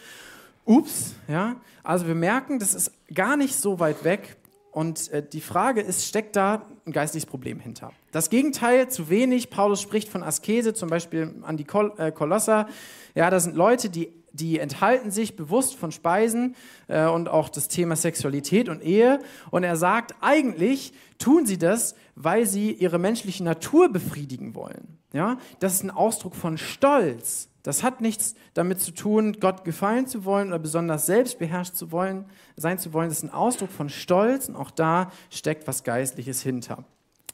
[0.69, 1.57] ups, ja.
[1.83, 4.37] Also wir merken, das ist gar nicht so weit weg.
[4.71, 7.91] Und äh, die Frage ist, steckt da ein geistliches Problem hinter?
[8.13, 9.51] Das Gegenteil, zu wenig.
[9.51, 12.69] Paulus spricht von Askese, zum Beispiel an die Kol äh, Kolosser.
[13.15, 16.55] Ja, das sind Leute, die, die enthalten sich bewusst von Speisen
[16.87, 19.21] äh, und auch das Thema Sexualität und Ehe.
[19.51, 24.99] Und er sagt, eigentlich tun sie das, weil sie ihre menschliche Natur befriedigen wollen.
[25.15, 27.49] Ja, das ist ein Ausdruck von Stolz.
[27.69, 32.25] Das hat nichts damit zu tun, Gott gefallen zu wollen oder besonders selbstbeherrscht zu wollen,
[32.57, 33.11] sein zu wollen.
[33.11, 36.87] Das ist ein Ausdruck von Stolz und auch da steckt was Geistliches hinter.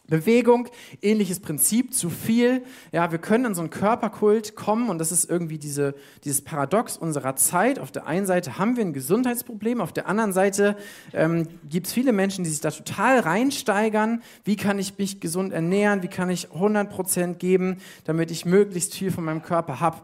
[0.09, 0.69] Bewegung,
[1.03, 2.65] ähnliches Prinzip, zu viel.
[2.91, 5.95] Ja, wir können in so einen Körperkult kommen und das ist irgendwie diese,
[6.25, 7.79] dieses Paradox unserer Zeit.
[7.79, 10.77] Auf der einen Seite haben wir ein Gesundheitsproblem, auf der anderen Seite
[11.13, 14.21] ähm, gibt es viele Menschen, die sich da total reinsteigern.
[14.43, 16.03] Wie kann ich mich gesund ernähren?
[16.03, 19.99] Wie kann ich 100 Prozent geben, damit ich möglichst viel von meinem Körper habe?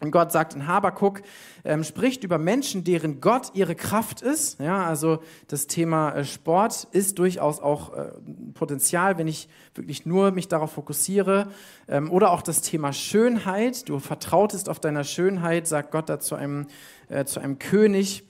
[0.00, 1.22] Und Gott sagt in Habakuk,
[1.64, 4.60] ähm, spricht über Menschen, deren Gott ihre Kraft ist.
[4.60, 8.12] Ja, also das Thema äh, Sport ist durchaus auch äh,
[8.54, 11.48] Potenzial, wenn ich wirklich nur mich darauf fokussiere.
[11.88, 13.88] Ähm, oder auch das Thema Schönheit.
[13.88, 16.68] Du vertrautest auf deiner Schönheit, sagt Gott da zu einem,
[17.08, 18.27] äh, zu einem König.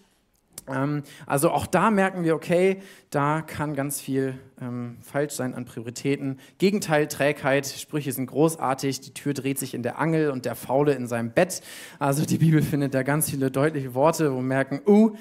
[0.70, 5.64] Ähm, also auch da merken wir, okay, da kann ganz viel ähm, falsch sein an
[5.64, 6.38] Prioritäten.
[6.58, 10.92] Gegenteil, Trägheit, Sprüche sind großartig, die Tür dreht sich in der Angel und der Faule
[10.92, 11.62] in seinem Bett.
[11.98, 15.14] Also die Bibel findet da ganz viele deutliche Worte, wo wir merken, uh,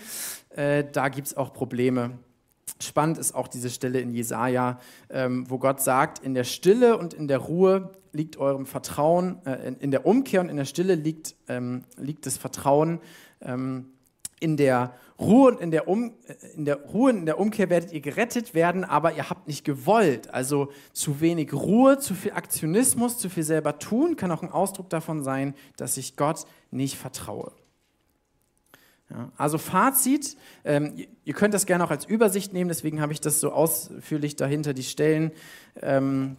[0.49, 2.19] äh, da gibt es auch Probleme.
[2.79, 4.79] Spannend ist auch diese Stelle in Jesaja,
[5.09, 9.67] ähm, wo Gott sagt: In der Stille und in der Ruhe liegt eurem Vertrauen, äh,
[9.67, 12.99] in, in, der Umkehr und in der Stille liegt, ähm, liegt das Vertrauen.
[13.41, 13.87] Ähm,
[14.39, 16.13] in der Ruhe und in der, um,
[16.55, 19.65] in der Ruhe und in der Umkehr werdet ihr gerettet werden, aber ihr habt nicht
[19.65, 20.31] gewollt.
[20.33, 24.89] Also zu wenig Ruhe, zu viel Aktionismus, zu viel selber tun, kann auch ein Ausdruck
[24.89, 27.51] davon sein, dass ich Gott nicht vertraue.
[29.09, 33.21] Ja, also Fazit, ähm, ihr könnt das gerne auch als Übersicht nehmen, deswegen habe ich
[33.21, 35.31] das so ausführlich dahinter die Stellen
[35.81, 36.35] ähm,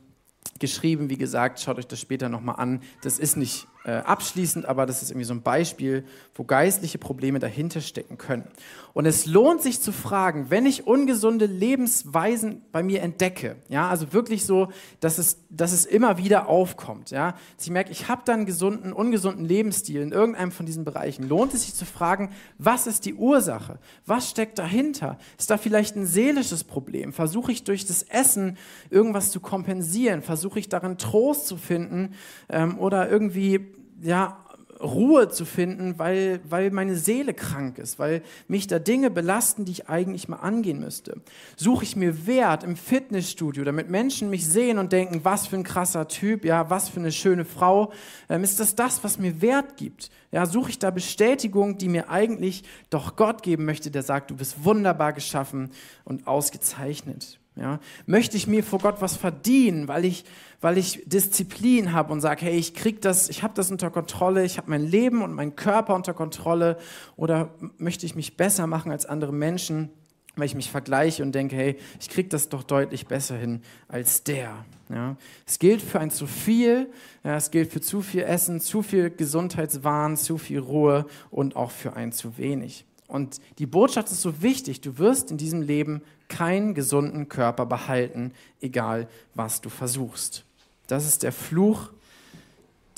[0.59, 1.09] geschrieben.
[1.09, 2.83] Wie gesagt, schaut euch das später nochmal an.
[3.03, 7.39] Das ist nicht äh, abschließend, aber das ist irgendwie so ein Beispiel, wo geistliche Probleme
[7.39, 8.45] dahinter stecken können.
[8.93, 14.13] Und es lohnt sich zu fragen, wenn ich ungesunde Lebensweisen bei mir entdecke, ja, also
[14.13, 14.69] wirklich so,
[15.01, 18.45] dass es, dass es immer wieder aufkommt, ja, dass ich merke, ich habe da einen
[18.45, 23.07] gesunden, ungesunden Lebensstil in irgendeinem von diesen Bereichen, lohnt es sich zu fragen, was ist
[23.07, 23.79] die Ursache?
[24.05, 25.17] Was steckt dahinter?
[25.39, 27.15] Ist da vielleicht ein seelisches Problem?
[27.15, 28.59] Versuche ich durch das Essen
[28.91, 30.21] irgendwas zu kompensieren?
[30.21, 32.15] Versuche ich darin Trost zu finden
[32.51, 34.39] ähm, oder irgendwie ja,
[34.81, 39.73] Ruhe zu finden, weil, weil meine Seele krank ist, weil mich da Dinge belasten, die
[39.73, 41.21] ich eigentlich mal angehen müsste.
[41.57, 45.65] Suche ich mir Wert im Fitnessstudio, damit Menschen mich sehen und denken, was für ein
[45.65, 47.93] krasser Typ, ja, was für eine schöne Frau.
[48.29, 50.11] Ähm, ist das das, was mir Wert gibt?
[50.31, 54.37] Ja, suche ich da Bestätigung, die mir eigentlich doch Gott geben möchte, der sagt, du
[54.37, 55.71] bist wunderbar geschaffen
[56.05, 57.41] und ausgezeichnet.
[57.59, 60.25] Ja, möchte ich mir vor Gott was verdienen, weil ich,
[60.61, 64.45] weil ich Disziplin habe und sage, hey, ich krieg das, ich habe das unter Kontrolle,
[64.45, 66.79] ich habe mein Leben und meinen Körper unter Kontrolle,
[67.17, 69.91] oder möchte ich mich besser machen als andere Menschen,
[70.37, 74.23] weil ich mich vergleiche und denke, hey, ich krieg das doch deutlich besser hin als
[74.23, 74.65] der.
[74.89, 76.89] Ja, es gilt für ein zu viel,
[77.25, 81.73] ja, es gilt für zu viel Essen, zu viel Gesundheitswahn, zu viel Ruhe und auch
[81.73, 82.85] für ein zu wenig.
[83.09, 88.33] Und die Botschaft ist so wichtig, du wirst in diesem Leben keinen gesunden Körper behalten,
[88.61, 90.45] egal was du versuchst.
[90.87, 91.91] Das ist der Fluch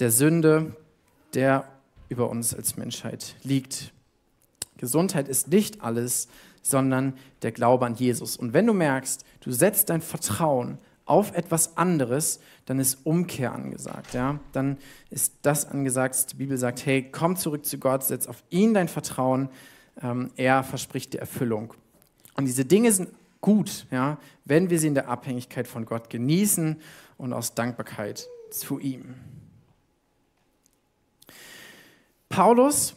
[0.01, 0.75] der Sünde,
[1.35, 1.64] der
[2.09, 3.92] über uns als Menschheit liegt.
[4.79, 6.29] Gesundheit ist nicht alles,
[6.62, 8.37] sondern der Glaube an Jesus.
[8.37, 14.14] Und wenn du merkst, du setzt dein Vertrauen auf etwas anderes, dann ist Umkehr angesagt.
[14.14, 14.40] Ja?
[14.53, 14.79] Dann
[15.11, 18.88] ist das angesagt, die Bibel sagt, hey, komm zurück zu Gott, setz auf ihn dein
[18.88, 19.49] Vertrauen,
[20.03, 21.74] ähm, er verspricht dir Erfüllung.
[22.35, 26.81] Und diese Dinge sind gut, ja, wenn wir sie in der Abhängigkeit von Gott genießen
[27.16, 29.14] und aus Dankbarkeit zu ihm.
[32.29, 32.94] Paulus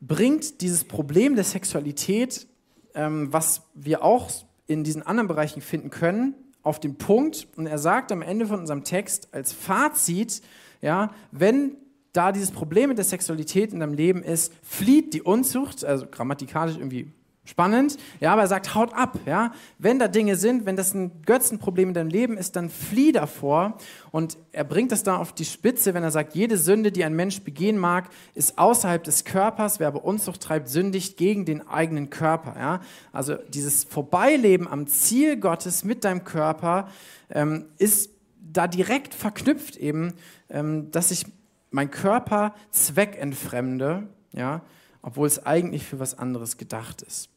[0.00, 2.46] bringt dieses Problem der Sexualität,
[2.94, 4.30] ähm, was wir auch
[4.66, 7.48] in diesen anderen Bereichen finden können, auf den Punkt.
[7.56, 10.42] Und er sagt am Ende von unserem Text als Fazit,
[10.80, 11.76] ja, wenn
[12.12, 16.76] da dieses Problem mit der Sexualität in deinem Leben ist, flieht die Unzucht, also grammatikalisch
[16.76, 17.12] irgendwie
[17.48, 19.52] spannend, ja, aber er sagt, haut ab, ja.
[19.78, 23.78] Wenn da Dinge sind, wenn das ein Götzenproblem in deinem Leben ist, dann flieh davor.
[24.10, 27.16] Und er bringt das da auf die Spitze, wenn er sagt, jede Sünde, die ein
[27.16, 29.80] Mensch begehen mag, ist außerhalb des Körpers.
[29.80, 32.80] Wer aber Unzucht treibt, sündigt gegen den eigenen Körper, ja.
[33.12, 36.88] Also dieses Vorbeileben am Ziel Gottes mit deinem Körper
[37.30, 38.10] ähm, ist
[38.52, 40.14] da direkt verknüpft eben,
[40.50, 41.26] ähm, dass ich
[41.70, 44.62] mein Körper zweckentfremde, ja,
[45.02, 47.30] obwohl es eigentlich für was anderes gedacht ist.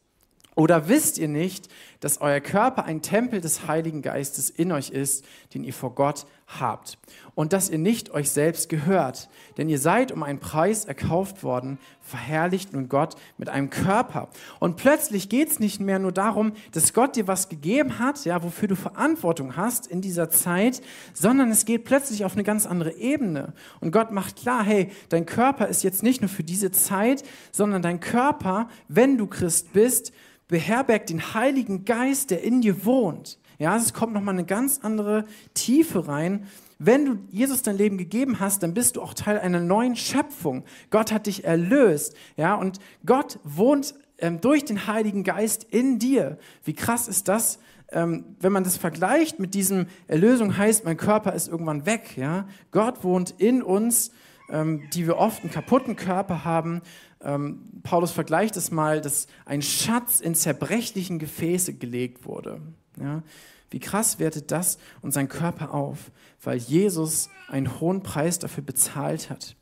[0.54, 1.68] Oder wisst ihr nicht,
[2.00, 6.26] dass euer Körper ein Tempel des Heiligen Geistes in euch ist, den ihr vor Gott
[6.60, 6.98] habt?
[7.34, 11.78] Und dass ihr nicht euch selbst gehört, denn ihr seid um einen Preis erkauft worden,
[12.00, 14.28] verherrlicht nun Gott mit einem Körper.
[14.60, 18.42] Und plötzlich geht es nicht mehr nur darum, dass Gott dir was gegeben hat, ja,
[18.42, 20.82] wofür du Verantwortung hast in dieser Zeit,
[21.14, 23.54] sondern es geht plötzlich auf eine ganz andere Ebene.
[23.80, 27.82] Und Gott macht klar, hey, dein Körper ist jetzt nicht nur für diese Zeit, sondern
[27.82, 30.12] dein Körper, wenn du Christ bist,
[30.48, 33.38] beherbergt den Heiligen Geist, der in dir wohnt.
[33.58, 35.24] Ja, es kommt nochmal eine ganz andere
[35.54, 36.46] Tiefe rein.
[36.78, 40.64] Wenn du Jesus dein Leben gegeben hast, dann bist du auch Teil einer neuen Schöpfung.
[40.90, 42.16] Gott hat dich erlöst.
[42.36, 46.38] Ja, und Gott wohnt ähm, durch den Heiligen Geist in dir.
[46.64, 47.58] Wie krass ist das?
[47.92, 52.16] Ähm, wenn man das vergleicht mit diesem Erlösung heißt, mein Körper ist irgendwann weg.
[52.16, 52.48] Ja?
[52.70, 54.12] Gott wohnt in uns,
[54.48, 56.80] ähm, die wir oft einen kaputten Körper haben.
[57.20, 62.60] Ähm, Paulus vergleicht es mal, dass ein Schatz in zerbrechlichen Gefäße gelegt wurde.
[62.98, 63.22] Ja?
[63.70, 66.10] Wie krass wertet das und sein Körper auf,
[66.42, 69.56] weil Jesus einen hohen Preis dafür bezahlt hat.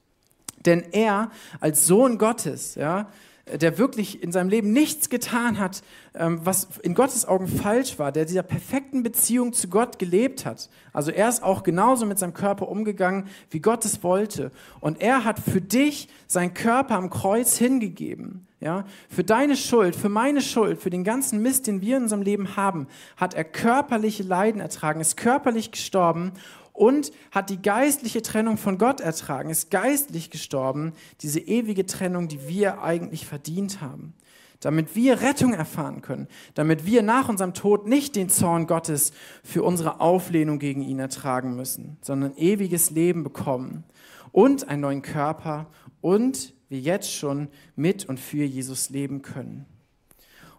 [0.66, 3.08] Denn er als Sohn Gottes, ja,
[3.46, 5.82] der wirklich in seinem Leben nichts getan hat,
[6.14, 10.68] ähm, was in Gottes Augen falsch war, der dieser perfekten Beziehung zu Gott gelebt hat.
[10.92, 14.50] Also er ist auch genauso mit seinem Körper umgegangen, wie Gott es wollte.
[14.80, 18.46] Und er hat für dich seinen Körper am Kreuz hingegeben.
[18.60, 22.20] Ja, für deine Schuld, für meine Schuld, für den ganzen Mist, den wir in unserem
[22.20, 26.32] Leben haben, hat er körperliche Leiden ertragen, ist körperlich gestorben
[26.74, 30.92] und hat die geistliche Trennung von Gott ertragen, ist geistlich gestorben,
[31.22, 34.12] diese ewige Trennung, die wir eigentlich verdient haben.
[34.60, 39.62] Damit wir Rettung erfahren können, damit wir nach unserem Tod nicht den Zorn Gottes für
[39.62, 43.84] unsere Auflehnung gegen ihn ertragen müssen, sondern ewiges Leben bekommen
[44.32, 45.66] und einen neuen Körper
[46.02, 49.66] und wir jetzt schon mit und für Jesus leben können.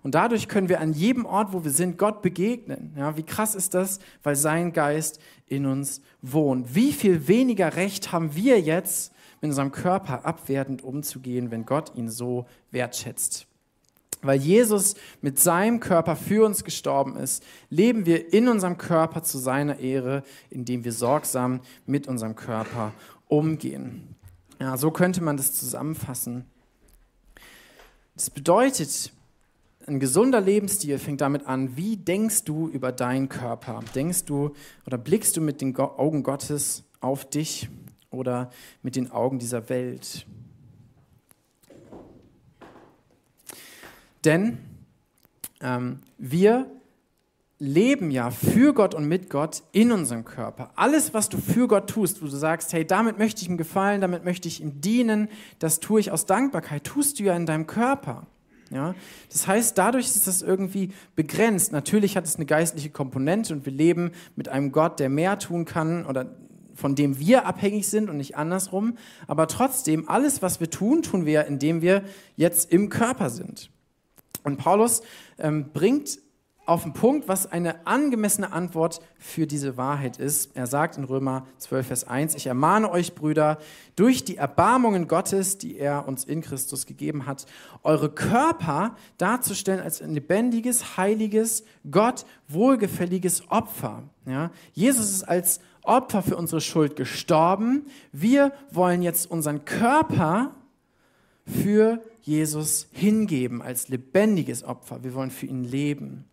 [0.04, 2.94] Und dadurch können wir an jedem Ort, wo wir sind, Gott begegnen.
[2.98, 4.00] Ja, wie krass ist das?
[4.24, 6.76] Weil sein Geist in uns wohnt.
[6.76, 12.10] Wie viel weniger Recht haben wir jetzt, mit unserem Körper abwertend umzugehen, wenn Gott ihn
[12.10, 13.48] so wertschätzt?
[14.24, 19.40] Weil Jesus mit seinem Körper für uns gestorben ist, leben wir in unserem Körper zu
[19.40, 22.94] seiner Ehre, indem wir sorgsam mit unserem Körper
[23.28, 24.16] umgehen.
[24.62, 26.46] Ja, so könnte man das zusammenfassen.
[28.14, 29.12] Das bedeutet,
[29.88, 33.80] ein gesunder Lebensstil fängt damit an, wie denkst du über deinen Körper?
[33.96, 34.54] Denkst du
[34.86, 37.70] oder blickst du mit den Augen Gottes auf dich
[38.12, 38.52] oder
[38.84, 40.28] mit den Augen dieser Welt?
[44.24, 44.60] Denn
[45.60, 46.70] ähm, wir
[47.62, 50.72] leben ja für Gott und mit Gott in unserem Körper.
[50.76, 54.02] Alles, was du für Gott tust, wo du sagst, hey, damit möchte ich ihm gefallen,
[54.02, 57.68] damit möchte ich ihm dienen, das tue ich aus Dankbarkeit, tust du ja in deinem
[57.68, 58.26] Körper.
[58.72, 58.96] Ja?
[59.30, 61.72] Das heißt, dadurch ist das irgendwie begrenzt.
[61.72, 65.66] Natürlich hat es eine geistliche Komponente und wir leben mit einem Gott, der mehr tun
[65.66, 66.36] kann oder
[66.74, 68.98] von dem wir abhängig sind und nicht andersrum.
[69.28, 72.06] Aber trotzdem, alles, was wir tun, tun wir, indem wir
[72.36, 73.70] jetzt im Körper sind.
[74.44, 75.04] Und Paulus
[75.38, 76.18] ähm, bringt
[76.66, 80.56] auf den Punkt, was eine angemessene Antwort für diese Wahrheit ist.
[80.56, 83.58] Er sagt in Römer 12, Vers 1, ich ermahne euch, Brüder,
[83.96, 87.46] durch die Erbarmungen Gottes, die er uns in Christus gegeben hat,
[87.84, 94.04] eure Körper darzustellen als ein lebendiges, heiliges, Gott wohlgefälliges Opfer.
[94.26, 94.52] Ja?
[94.74, 97.88] Jesus ist als Opfer für unsere Schuld gestorben.
[98.12, 100.52] Wir wollen jetzt unseren Körper
[101.46, 105.04] für Jesus hingeben als lebendiges Opfer.
[105.04, 106.26] Wir wollen für ihn leben.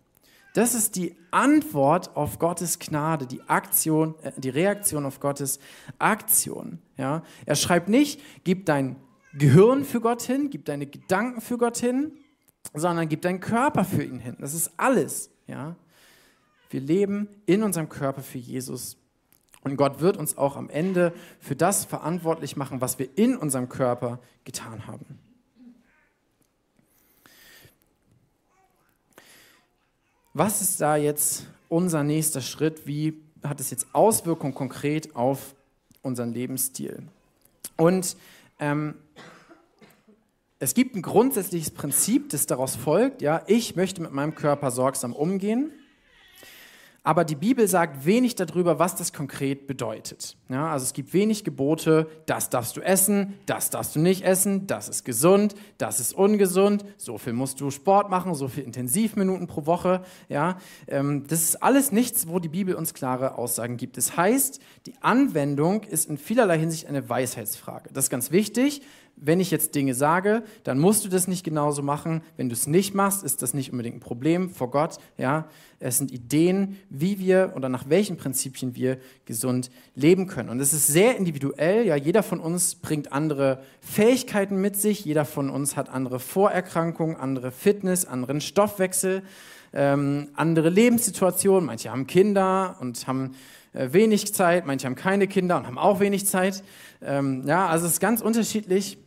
[0.54, 5.58] Das ist die Antwort auf Gottes Gnade, die Aktion, äh, die Reaktion auf Gottes
[5.98, 6.78] Aktion.
[6.96, 7.22] Ja?
[7.46, 8.96] Er schreibt nicht, gib dein
[9.34, 12.12] Gehirn für Gott hin, gib deine Gedanken für Gott hin,
[12.74, 14.36] sondern gib deinen Körper für ihn hin.
[14.40, 15.30] Das ist alles.
[15.46, 15.76] Ja?
[16.70, 18.96] Wir leben in unserem Körper für Jesus.
[19.62, 23.68] Und Gott wird uns auch am Ende für das verantwortlich machen, was wir in unserem
[23.68, 25.18] Körper getan haben.
[30.38, 32.86] Was ist da jetzt unser nächster Schritt?
[32.86, 35.56] Wie hat es jetzt Auswirkungen konkret auf
[36.02, 37.02] unseren Lebensstil?
[37.76, 38.16] Und
[38.60, 38.94] ähm,
[40.60, 43.20] es gibt ein grundsätzliches Prinzip, das daraus folgt.
[43.20, 45.72] Ja, ich möchte mit meinem Körper sorgsam umgehen
[47.04, 50.36] aber die Bibel sagt wenig darüber, was das konkret bedeutet.
[50.48, 54.66] Ja, also es gibt wenig Gebote, das darfst du essen, das darfst du nicht essen,
[54.66, 59.46] das ist gesund, das ist ungesund, so viel musst du Sport machen, so viel Intensivminuten
[59.46, 60.02] pro Woche.
[60.28, 63.96] Ja, ähm, das ist alles nichts, wo die Bibel uns klare Aussagen gibt.
[63.96, 67.90] Das heißt, die Anwendung ist in vielerlei Hinsicht eine Weisheitsfrage.
[67.92, 68.82] Das ist ganz wichtig
[69.20, 72.22] wenn ich jetzt Dinge sage, dann musst du das nicht genauso machen.
[72.36, 74.98] Wenn du es nicht machst, ist das nicht unbedingt ein Problem vor Gott.
[75.16, 75.48] Ja,
[75.80, 80.48] es sind Ideen, wie wir oder nach welchen Prinzipien wir gesund leben können.
[80.48, 81.86] Und es ist sehr individuell.
[81.86, 85.04] Ja, jeder von uns bringt andere Fähigkeiten mit sich.
[85.04, 89.22] Jeder von uns hat andere Vorerkrankungen, andere Fitness, anderen Stoffwechsel,
[89.72, 91.66] ähm, andere Lebenssituationen.
[91.66, 93.34] Manche haben Kinder und haben
[93.72, 96.62] äh, wenig Zeit, manche haben keine Kinder und haben auch wenig Zeit.
[97.02, 98.98] Ähm, ja, also es ist ganz unterschiedlich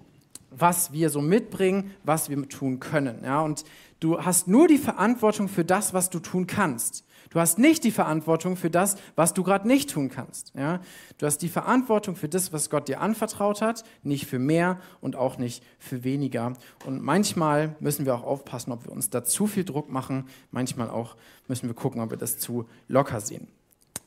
[0.52, 3.24] was wir so mitbringen, was wir tun können.
[3.24, 3.42] Ja?
[3.42, 3.66] Und
[4.02, 7.06] Du hast nur die Verantwortung für das, was du tun kannst.
[7.30, 10.54] Du hast nicht die Verantwortung für das, was du gerade nicht tun kannst.
[10.56, 10.82] Ja?
[11.20, 15.16] Du hast die Verantwortung für das, was Gott dir anvertraut hat, nicht für mehr und
[15.16, 16.54] auch nicht für weniger.
[16.84, 20.26] Und manchmal müssen wir auch aufpassen, ob wir uns da zu viel Druck machen.
[20.50, 21.16] Manchmal auch
[21.48, 23.48] müssen wir gucken, ob wir das zu locker sehen.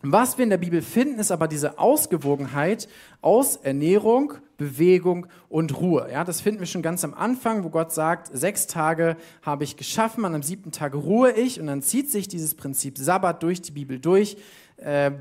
[0.06, 2.88] Was wir in der Bibel finden, ist aber diese Ausgewogenheit
[3.22, 6.10] aus Ernährung, Bewegung und Ruhe.
[6.12, 9.78] Ja, das finden wir schon ganz am Anfang, wo Gott sagt, sechs Tage habe ich
[9.78, 13.62] geschaffen, an am siebten Tag ruhe ich und dann zieht sich dieses Prinzip Sabbat durch
[13.62, 14.36] die Bibel durch.
[14.76, 15.12] Äh,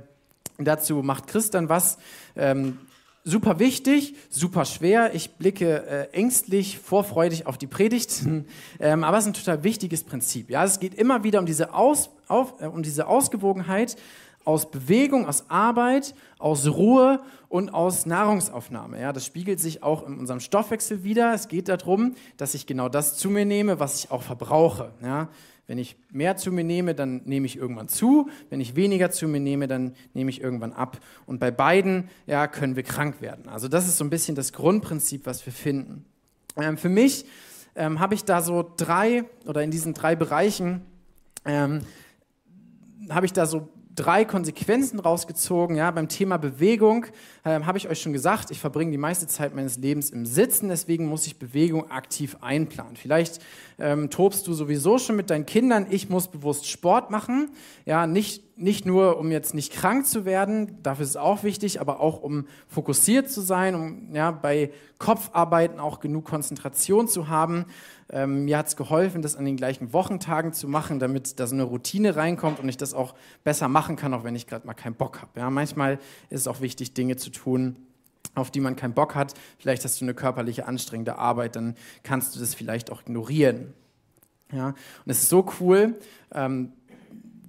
[0.57, 1.97] dazu macht Christian was.
[2.35, 2.77] Ähm,
[3.23, 5.15] super wichtig, super schwer.
[5.15, 8.21] Ich blicke äh, ängstlich, vorfreudig auf die Predigt,
[8.81, 10.49] ähm, aber es ist ein total wichtiges Prinzip.
[10.49, 13.95] Ja, es geht immer wieder um diese, Aus, auf, äh, um diese Ausgewogenheit
[14.45, 18.99] aus Bewegung, aus Arbeit, aus Ruhe und aus Nahrungsaufnahme.
[18.99, 21.33] Ja, das spiegelt sich auch in unserem Stoffwechsel wieder.
[21.33, 24.91] Es geht darum, dass ich genau das zu mir nehme, was ich auch verbrauche.
[25.01, 25.29] Ja,
[25.67, 28.29] wenn ich mehr zu mir nehme, dann nehme ich irgendwann zu.
[28.49, 30.99] Wenn ich weniger zu mir nehme, dann nehme ich irgendwann ab.
[31.25, 33.47] Und bei beiden ja, können wir krank werden.
[33.47, 36.05] Also das ist so ein bisschen das Grundprinzip, was wir finden.
[36.57, 37.25] Ähm, für mich
[37.75, 40.81] ähm, habe ich da so drei oder in diesen drei Bereichen
[41.45, 41.81] ähm,
[43.09, 45.75] habe ich da so drei Konsequenzen rausgezogen.
[45.75, 47.05] Ja, beim Thema Bewegung
[47.43, 50.69] äh, habe ich euch schon gesagt, ich verbringe die meiste Zeit meines Lebens im Sitzen,
[50.69, 52.95] deswegen muss ich Bewegung aktiv einplanen.
[52.95, 53.39] Vielleicht
[53.79, 55.87] ähm, tobst du sowieso schon mit deinen Kindern.
[55.89, 57.51] Ich muss bewusst Sport machen.
[57.85, 61.81] Ja, nicht, nicht nur, um jetzt nicht krank zu werden, dafür ist es auch wichtig,
[61.81, 67.65] aber auch um fokussiert zu sein, um ja, bei Kopfarbeiten auch genug Konzentration zu haben.
[68.09, 71.55] Ähm, mir hat es geholfen, das an den gleichen Wochentagen zu machen, damit da so
[71.55, 74.73] eine Routine reinkommt und ich das auch besser machen kann, auch wenn ich gerade mal
[74.75, 75.39] keinen Bock habe.
[75.39, 75.99] Ja, manchmal
[76.29, 77.77] ist es auch wichtig, Dinge zu tun,
[78.35, 79.33] auf die man keinen Bock hat.
[79.57, 83.73] Vielleicht hast du eine körperliche anstrengende Arbeit, dann kannst du das vielleicht auch ignorieren.
[84.51, 84.67] Ja?
[84.67, 84.75] Und
[85.07, 85.99] es ist so cool,
[86.33, 86.73] ähm,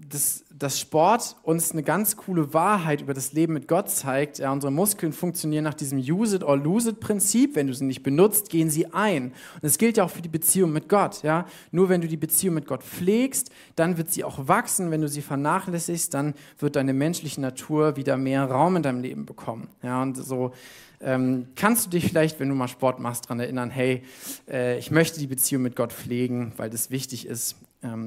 [0.08, 4.38] dass, dass Sport uns eine ganz coole Wahrheit über das Leben mit Gott zeigt.
[4.38, 7.56] Ja, unsere Muskeln funktionieren nach diesem Use it or lose it Prinzip.
[7.56, 9.32] Wenn du sie nicht benutzt, gehen sie ein.
[9.54, 11.22] Und das gilt ja auch für die Beziehung mit Gott.
[11.24, 11.46] Ja?
[11.72, 14.92] Nur wenn du die Beziehung mit Gott pflegst, dann wird sie auch wachsen.
[14.92, 19.26] Wenn du sie vernachlässigst, dann wird deine menschliche Natur wieder mehr Raum in deinem Leben
[19.26, 19.68] bekommen.
[19.82, 20.52] Ja, und so
[21.00, 24.02] ähm, kannst du dich vielleicht, wenn du mal Sport machst, daran erinnern, hey,
[24.48, 27.56] äh, ich möchte die Beziehung mit Gott pflegen, weil das wichtig ist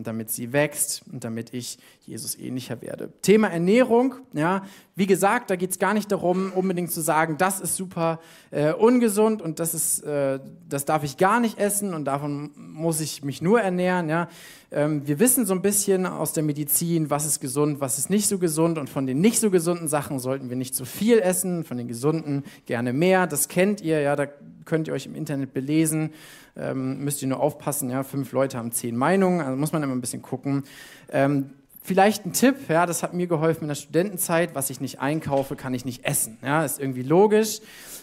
[0.04, 3.12] damit sie wächst und damit ich Jesus ähnlicher werde.
[3.22, 4.64] Thema Ernährung, ja,
[4.96, 8.20] wie gesagt, da geht es gar nicht darum, unbedingt zu sagen, das ist super
[8.50, 13.00] äh, ungesund und das, ist, äh, das darf ich gar nicht essen und davon muss
[13.02, 14.10] ich mich nur ernähren.
[14.10, 14.30] Ja.
[14.72, 18.28] Ähm, wir wissen so ein bisschen aus der Medizin, was ist gesund, was ist nicht
[18.28, 21.64] so gesund und von den nicht so gesunden Sachen sollten wir nicht so viel essen,
[21.64, 23.28] von den gesunden gerne mehr.
[23.28, 24.28] Das kennt ihr, ja, da
[24.66, 26.12] könnt ihr euch im Internet belesen
[26.58, 29.96] ähm, müsst ihr nur aufpassen, ja, fünf Leute haben zehn Meinungen, also muss man immer
[29.96, 30.64] ein bisschen gucken.
[31.12, 31.52] Ähm,
[31.82, 35.56] vielleicht ein Tipp, ja, das hat mir geholfen in der Studentenzeit, was ich nicht einkaufe,
[35.56, 36.38] kann ich nicht essen.
[36.42, 37.60] Ja, ist irgendwie logisch,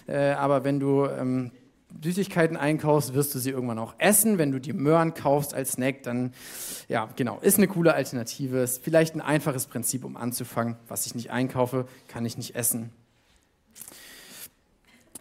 [0.06, 1.50] äh, aber wenn du ähm,
[2.02, 4.36] Süßigkeiten einkaufst, wirst du sie irgendwann auch essen.
[4.36, 6.32] Wenn du die Möhren kaufst als Snack, dann,
[6.88, 8.58] ja, genau, ist eine coole Alternative.
[8.58, 10.76] Ist vielleicht ein einfaches Prinzip, um anzufangen.
[10.88, 12.90] Was ich nicht einkaufe, kann ich nicht essen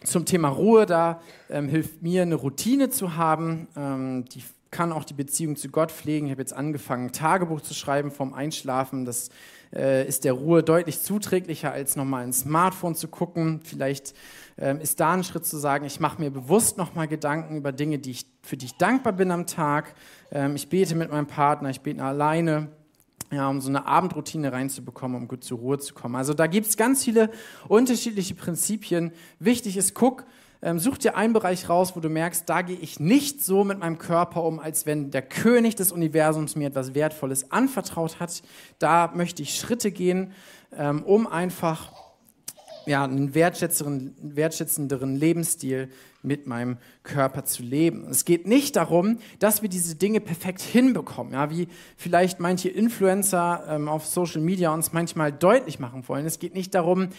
[0.03, 4.43] zum Thema Ruhe, da ähm, hilft mir eine Routine zu haben, ähm, die
[4.73, 6.25] kann auch die Beziehung zu Gott pflegen.
[6.25, 9.05] Ich habe jetzt angefangen, Tagebuch zu schreiben vom Einschlafen.
[9.05, 9.29] Das
[9.73, 13.61] äh, ist der Ruhe deutlich zuträglicher, als nochmal ins Smartphone zu gucken.
[13.63, 14.13] Vielleicht
[14.57, 17.99] ähm, ist da ein Schritt zu sagen, ich mache mir bewusst nochmal Gedanken über Dinge,
[17.99, 19.93] die ich, für die ich dankbar bin am Tag.
[20.31, 22.69] Ähm, ich bete mit meinem Partner, ich bete alleine
[23.33, 26.15] ja, um so eine Abendroutine reinzubekommen, um gut zur Ruhe zu kommen.
[26.15, 27.29] Also da gibt es ganz viele
[27.67, 29.11] unterschiedliche Prinzipien.
[29.39, 30.25] Wichtig ist, guck,
[30.61, 33.79] ähm, such dir einen Bereich raus, wo du merkst, da gehe ich nicht so mit
[33.79, 38.41] meinem Körper um, als wenn der König des Universums mir etwas Wertvolles anvertraut hat.
[38.79, 40.31] Da möchte ich Schritte gehen,
[40.71, 41.91] ähm, um einfach
[42.85, 45.89] ja, einen wertschätzenderen Lebensstil
[46.23, 48.07] mit meinem Körper zu leben.
[48.09, 51.67] Es geht nicht darum, dass wir diese Dinge perfekt hinbekommen, ja, wie
[51.97, 56.25] vielleicht manche Influencer ähm, auf Social Media uns manchmal deutlich machen wollen.
[56.25, 57.09] Es geht nicht darum,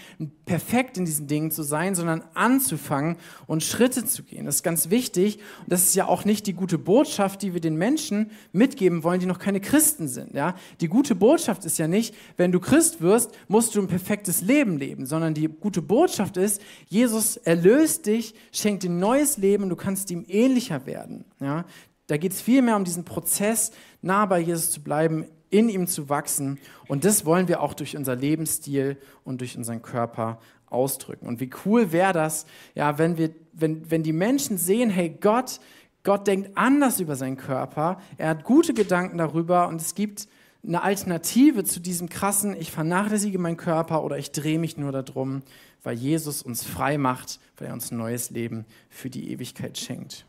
[0.47, 4.47] perfekt in diesen Dingen zu sein, sondern anzufangen und Schritte zu gehen.
[4.47, 5.39] Das ist ganz wichtig.
[5.61, 9.21] Und das ist ja auch nicht die gute Botschaft, die wir den Menschen mitgeben wollen,
[9.21, 10.35] die noch keine Christen sind.
[10.35, 10.55] Ja?
[10.81, 14.79] Die gute Botschaft ist ja nicht, wenn du Christ wirst, musst du ein perfektes Leben
[14.79, 20.11] leben, sondern die gute Botschaft ist, Jesus erlöst dich, schenkt dir neues Leben du kannst
[20.11, 21.25] ihm ähnlicher werden.
[21.41, 21.65] Ja?
[22.07, 23.73] Da geht es vielmehr um diesen Prozess,
[24.03, 26.59] nah bei Jesus zu bleiben, in ihm zu wachsen.
[26.89, 31.27] Und das wollen wir auch durch unser Lebensstil und durch unseren Körper ausdrücken.
[31.27, 35.61] Und wie cool wäre das, ja, wenn, wir, wenn, wenn die Menschen sehen, hey, Gott
[36.05, 37.99] Gott denkt anders über seinen Körper.
[38.19, 40.29] Er hat gute Gedanken darüber und es gibt
[40.63, 45.43] eine Alternative zu diesem krassen, ich vernachlässige meinen Körper oder ich drehe mich nur darum,
[45.83, 50.25] weil Jesus uns frei macht, weil er uns ein neues Leben für die Ewigkeit schenkt.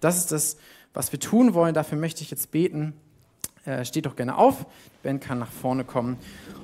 [0.00, 0.56] Das ist das,
[0.92, 1.74] was wir tun wollen.
[1.74, 2.94] Dafür möchte ich jetzt beten.
[3.64, 4.66] Äh, steht doch gerne auf.
[5.02, 6.18] Ben kann nach vorne kommen.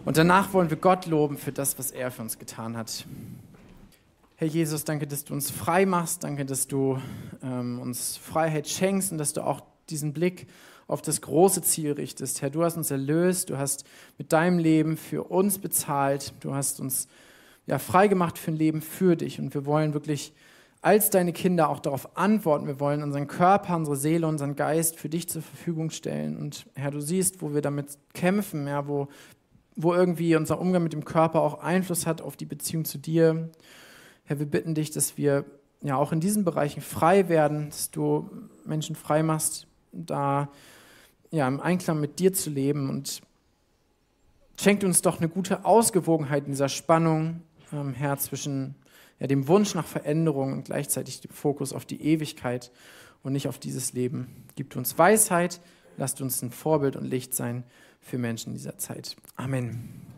[0.05, 3.07] Und danach wollen wir Gott loben für das, was er für uns getan hat.
[4.37, 6.25] Herr Jesus, danke, dass du uns frei machst.
[6.25, 7.01] Danke, dass du
[7.43, 10.47] ähm, uns Freiheit schenkst und dass du auch diesen Blick
[10.87, 12.43] auf das große Ziel richtest.
[12.43, 13.85] Herr, du hast uns erlöst, du hast
[14.19, 17.09] mit deinem Leben für uns bezahlt, du hast uns
[17.67, 19.39] ja, frei gemacht für ein Leben für dich.
[19.39, 20.33] Und wir wollen wirklich
[20.83, 22.67] als deine Kinder auch darauf antworten.
[22.67, 26.37] Wir wollen unseren Körper, unsere Seele, unseren Geist für dich zur Verfügung stellen.
[26.37, 29.09] Und Herr, du siehst, wo wir damit kämpfen, ja, wo,
[29.77, 33.51] wo irgendwie unser Umgang mit dem Körper auch Einfluss hat auf die Beziehung zu dir.
[34.25, 35.45] Herr, wir bitten dich, dass wir
[35.83, 38.29] ja auch in diesen Bereichen frei werden, dass du
[38.65, 40.49] Menschen frei machst, da
[41.31, 43.23] ja, im Einklang mit dir zu leben und
[44.61, 47.43] schenkt uns doch eine gute Ausgewogenheit in dieser Spannung,
[47.73, 48.75] ähm, Herr, zwischen
[49.19, 52.71] ja, dem Wunsch nach Veränderung und gleichzeitig dem Fokus auf die Ewigkeit
[53.23, 54.45] und nicht auf dieses Leben.
[54.57, 55.61] Gibt uns Weisheit,
[55.97, 57.65] lasst uns ein Vorbild und Licht sein
[58.01, 59.17] für Menschen dieser Zeit.
[59.37, 60.12] Amen.